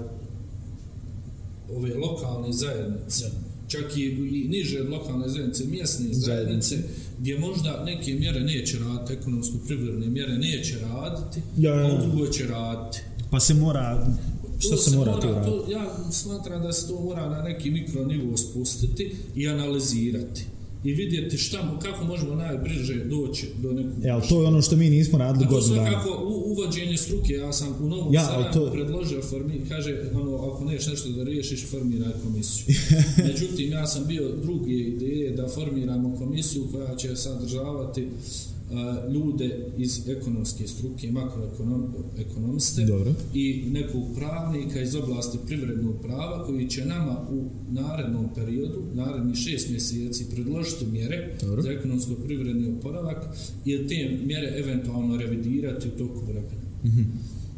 [1.77, 3.25] ove lokalne zajednice,
[3.69, 6.79] čak i, i niže od lokalne zajednice, mjesne zajednice,
[7.19, 12.47] gdje možda neke mjere neće raditi, ekonomsko-privredne mjere neće raditi, Ja, ja, a drugo će
[12.47, 12.99] raditi.
[13.31, 14.07] Pa se mora,
[14.63, 19.11] što To se, mora to, ja smatram da se to mora na neki mikronivo spustiti
[19.37, 20.45] i analizirati
[20.85, 24.77] i vidjeti šta, kako možemo najbliže doći do nekog E, ali to je ono što
[24.77, 26.05] mi nismo radili godinu dana.
[26.19, 30.37] u, uvođenje struke, ja sam u Novom Ja, ja, Sarajevu to- predložio, formi, kaže, ono,
[30.37, 32.75] ako neš nešto da riješiš, formiraj komisiju.
[33.29, 38.09] Međutim, ja sam bio druge ideje da formiramo komisiju koja će sadržavati
[39.15, 43.15] ljude iz ekonomske struke, makroekonomiste Dobro.
[43.35, 49.71] i nekog pravnika iz oblasti privrednog prava koji će nama u narednom periodu, narednih šest
[49.71, 51.63] mjeseci, predložiti mjere Dobro.
[51.63, 56.63] za ekonomsko-privredni oporavak i te mjere eventualno revidirati u toku vremena.
[56.85, 57.05] Mm -hmm.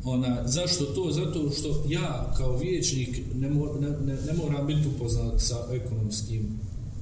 [0.04, 1.12] Ona, zašto to?
[1.12, 6.48] Zato što ja kao vijećnik ne, mor, ne, ne, ne moram biti upoznat sa ekonomskim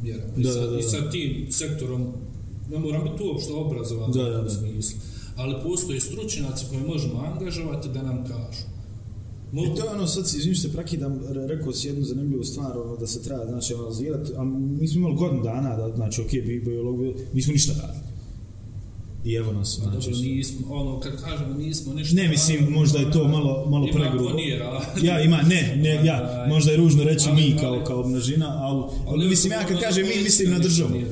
[0.02, 0.24] mjera.
[0.36, 0.78] I, Da, sa, da, da.
[0.78, 2.12] I sa tim sektorom,
[2.72, 4.50] ne moram biti uopšte obrazovan Da, u da, da.
[4.50, 4.98] smislu,
[5.36, 8.64] ali postoje stručnjaci koje možemo angažovati da nam kažu.
[9.52, 12.44] I Mogu, to je ono, sad, izvim što se prekidam, re- rekao si jednu zanimljivu
[12.44, 14.44] stvar, ono, da se treba, znači, analizirati, a
[14.80, 18.02] mi smo imali godinu dana, da, znači, ok, bi, biolog, bio, nismo ništa radili.
[19.24, 22.16] I evo nas, Pa znači, dobro, nismo, ono, kad kažemo nismo ništa...
[22.16, 24.24] Ne, mislim, možda je to ima- malo, malo ima pregrubo.
[24.24, 24.60] ko nije.
[25.02, 28.56] Ja, ima, ne, ne, ja, možda je ružno reći ali- mi kao, ali- kao množina,
[28.58, 30.90] ali, Ali mislim, ja kad ono, kažem mi, mislim na državu.
[30.90, 31.06] nije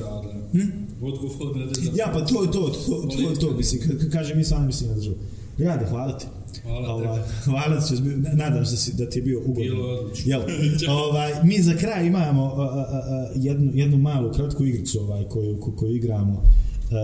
[1.95, 2.69] Ja, pa to je to, to,
[3.07, 3.81] to, to, to, mislim,
[4.11, 5.15] kažem mi, stvarno mislim na državu.
[5.59, 6.25] Rade, hvala ti.
[6.63, 9.63] Hvala Ovaj, hvala ti, na- nadam se da, si, da ti je bio ugodno.
[9.63, 10.29] Bilo je odlično.
[10.29, 10.41] Jel?
[10.99, 15.57] ovaj, mi za kraj imamo a, a, a, jednu, jednu malu kratku igricu ovaj, koju,
[15.57, 16.33] ko- koju igramo.
[16.33, 16.97] Uh,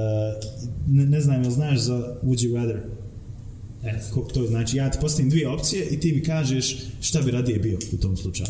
[0.87, 2.79] ne, ne znam, jel znaš za Would you rather?
[3.83, 7.31] E, ko, to znači, ja ti postavim dvije opcije i ti mi kažeš šta bi
[7.31, 8.49] radije bio u tom slučaju.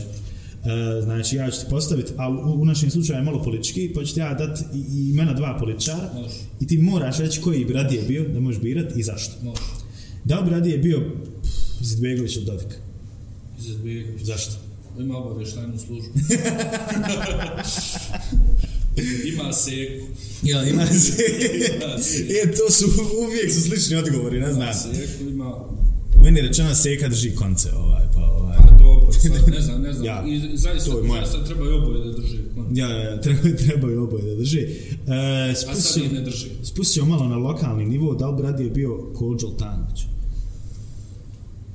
[0.66, 4.04] E, znači, ja ću ti postaviti, ali u, u našem slučaju je malo politički, pa
[4.04, 6.36] ću ti ja dati i, i imena dva političara Može.
[6.60, 9.34] i ti moraš reći koji bi radije bio, da možeš birati i zašto.
[9.44, 9.62] Može.
[10.24, 11.02] Da li bi radije bio
[11.82, 12.76] Zidbegović od Dodika?
[13.60, 14.22] Izetbegović.
[14.22, 14.56] Zašto?
[15.00, 16.14] Ima obavještajnu službu.
[19.34, 20.06] Ima seku.
[20.44, 21.24] Ja, ima se.
[21.76, 22.32] Ima seku.
[22.44, 22.86] e, to su,
[23.28, 24.68] uvijek su slični odgovori, ne znam.
[24.68, 25.56] Ima seku, ima...
[26.24, 28.37] Meni je rečeno seka drži konce, ovaj, pa
[29.20, 30.06] sad, ne znam, ne znam.
[30.10, 31.26] Ja, I, i zaista, to je moja.
[31.26, 32.38] zaista treba i oboje da drži.
[32.74, 34.60] Ja, ja, ja, treba, trebaju oboje da drži.
[34.60, 34.70] E,
[35.52, 36.50] A sad spustio, ih ne drži.
[36.64, 40.02] spustio malo na lokalni nivo, da li bi radije bio Kođel Tanović?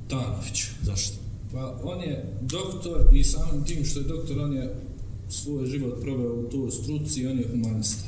[0.07, 0.63] Tanović.
[0.83, 1.17] Zašto?
[1.51, 4.75] Pa on je doktor i samim tim što je doktor, on je
[5.29, 8.05] svoj život proveo u toj struci i on je humanista.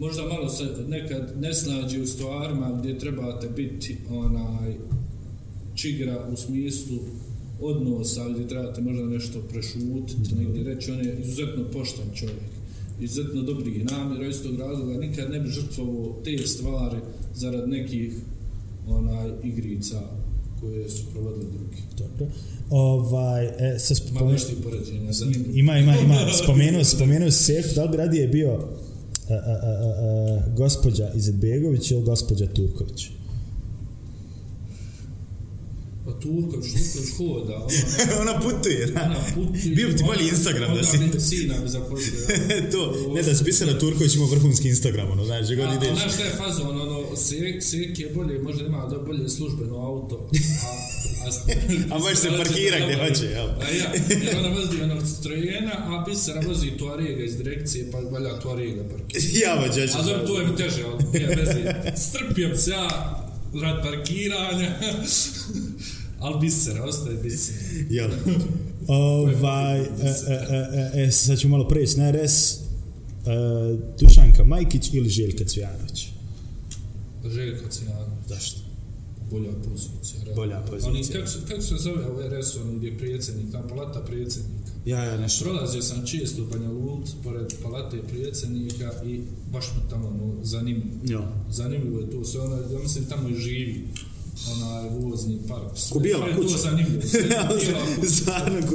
[0.00, 4.74] Možda malo se nekad ne snađi u stvarima gdje trebate biti onaj
[5.74, 6.98] čigra u smislu
[7.60, 12.50] odnosa gdje trebate možda nešto prešutiti, negdje reći, on je izuzetno pošten čovjek,
[13.00, 16.96] izuzetno dobri namjera, iz tog razloga nikad ne bi žrtvovao te stvari
[17.34, 18.14] zarad nekih
[18.88, 20.00] onaj igrica
[20.60, 21.82] koje su provodili drugi.
[21.98, 22.26] Dobro.
[22.70, 24.32] Ovaj, e, sa Malo spomen...
[24.32, 25.10] nešto i poređenja.
[25.54, 26.16] Ima, ima, ima.
[26.42, 28.58] Spomenuo, spomenuo Seku, da li bi radije bio a,
[29.28, 33.10] a, a, a, gospođa Izetbegović ili gospođa Turković?
[36.04, 39.74] Pa Turković, Turković hoda, ona, Ona putuje, ona putuje.
[39.74, 42.20] Bio bi ti bolji ona- Instagram da si- bi Sina bi zaposlio.
[42.72, 42.80] to,
[43.14, 45.90] ne da si pisala Turković ima vrhunski Instagram, ono, znaš, gdje god ideš.
[45.90, 49.76] a znaš šta je fazon, ono, Sek, Sek je bolje, možda ima do bolje službeno
[49.78, 50.28] auto.
[50.62, 50.68] A,
[51.22, 51.30] a,
[51.94, 53.46] A možeš se parkira gdje hoće, jel?
[53.46, 53.92] A ja,
[54.22, 59.24] jer ona vozi onog Citroena, a Bisera vozi Tuarega iz direkcije, pa valja Tuarega parkira.
[59.34, 59.92] Ja, ba, dječe.
[59.96, 61.74] A dobro, to je mi teže, ali nije veze.
[61.98, 62.88] Strpio bi se ja
[63.62, 64.78] rad parkiranja.
[66.24, 67.58] Ali Bisera, ostaje Bisera.
[67.90, 68.10] Jel?
[68.88, 70.34] Ovaj, e, e,
[70.94, 72.52] e, e, sad ću malo preći na RS.
[72.52, 72.58] E,
[74.00, 76.08] Dušanka Majkić ili Željka Cvijanović?
[77.24, 78.28] Željko Cijanović.
[78.28, 78.60] Zašto?
[79.30, 80.24] Bolja pozicija.
[80.24, 80.42] realno.
[80.42, 80.90] Bolja pozicija.
[80.90, 84.70] Oni, kako, se- kako se zove ovaj RS, on gdje je predsjednik, ta palata predsjednika?
[84.86, 85.44] Ja, ja, nešto.
[85.44, 89.20] Prolazio sam često u Banja Luci, pored palate predsjednika i
[89.52, 90.92] baš mi tamo ono, zanimljivo.
[91.04, 91.32] Ja.
[91.50, 93.84] Zanimljivo je to sve, ono, ja mislim tamo i živi
[94.52, 95.62] onaj vozni park.
[95.92, 96.58] Ko bijela sve je to kuća.
[96.58, 97.02] zanimljivo.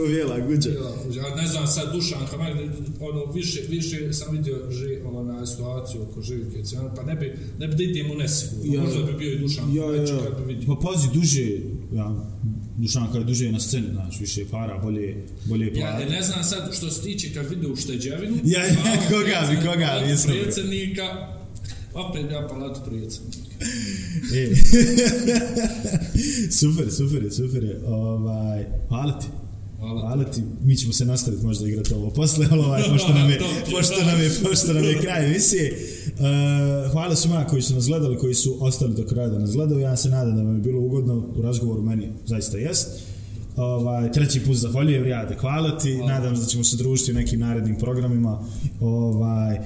[0.02, 0.70] Je bijela kuća.
[0.70, 1.04] Kuća.
[1.08, 1.20] Kuća.
[1.20, 2.46] Ja ne znam sad Dušanka, ma,
[3.00, 7.68] ono, više, više sam vidio ži, ona situaciju oko Živke Cijana, pa ne bi, ne
[7.68, 8.74] bi da idem u nesigurno.
[8.74, 8.82] Ja.
[8.82, 10.20] Možda bi bio i Dušan Ja, ja, ja.
[10.24, 10.76] kad bi vidio.
[10.76, 11.48] Pa pazi, duže,
[11.94, 12.26] ja,
[12.78, 16.12] Dušanka je duže na sceni, znaš, više para, bolje, bolje Ja plati.
[16.12, 18.38] ne znam sad što se tiče kad vide ušteđevinu.
[18.44, 20.32] Ja, ja, a koga bi, koga bi, palatu jesam.
[20.32, 21.04] Predsjednika,
[21.94, 23.56] opet ja palatu predsjednika.
[24.36, 24.56] E.
[26.60, 27.82] super, super super.
[27.88, 29.28] Ovaj, hvala ti.
[29.80, 30.02] Hvala.
[30.02, 33.40] Hvala ti, mi ćemo se nastaviti možda igrati ovo posle, ali ovaj, pošto nam je
[33.72, 35.80] pošto nam je, pošto nam je kraj emisije.
[36.08, 39.80] Uh, hvala svima koji su nas gledali, koji su ostali do kraja da nas gledaju.
[39.80, 42.88] Ja se nadam da vam je bilo ugodno u razgovoru, meni zaista jest.
[43.56, 45.96] Ovaj, treći put zahvaljujem, Rijade, hvala ti.
[45.96, 46.12] Hvala.
[46.12, 48.44] Nadam se da ćemo se družiti u nekim narednim programima.
[48.80, 49.58] Ovaj,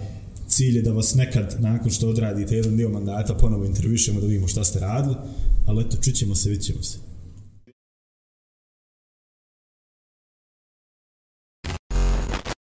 [0.54, 4.48] cilj je da vas nekad, nakon što odradite jedan dio mandata, ponovo intervjušemo da vidimo
[4.48, 5.16] šta ste radili.
[5.66, 7.03] Ali eto, čućemo se, vidit ćemo se.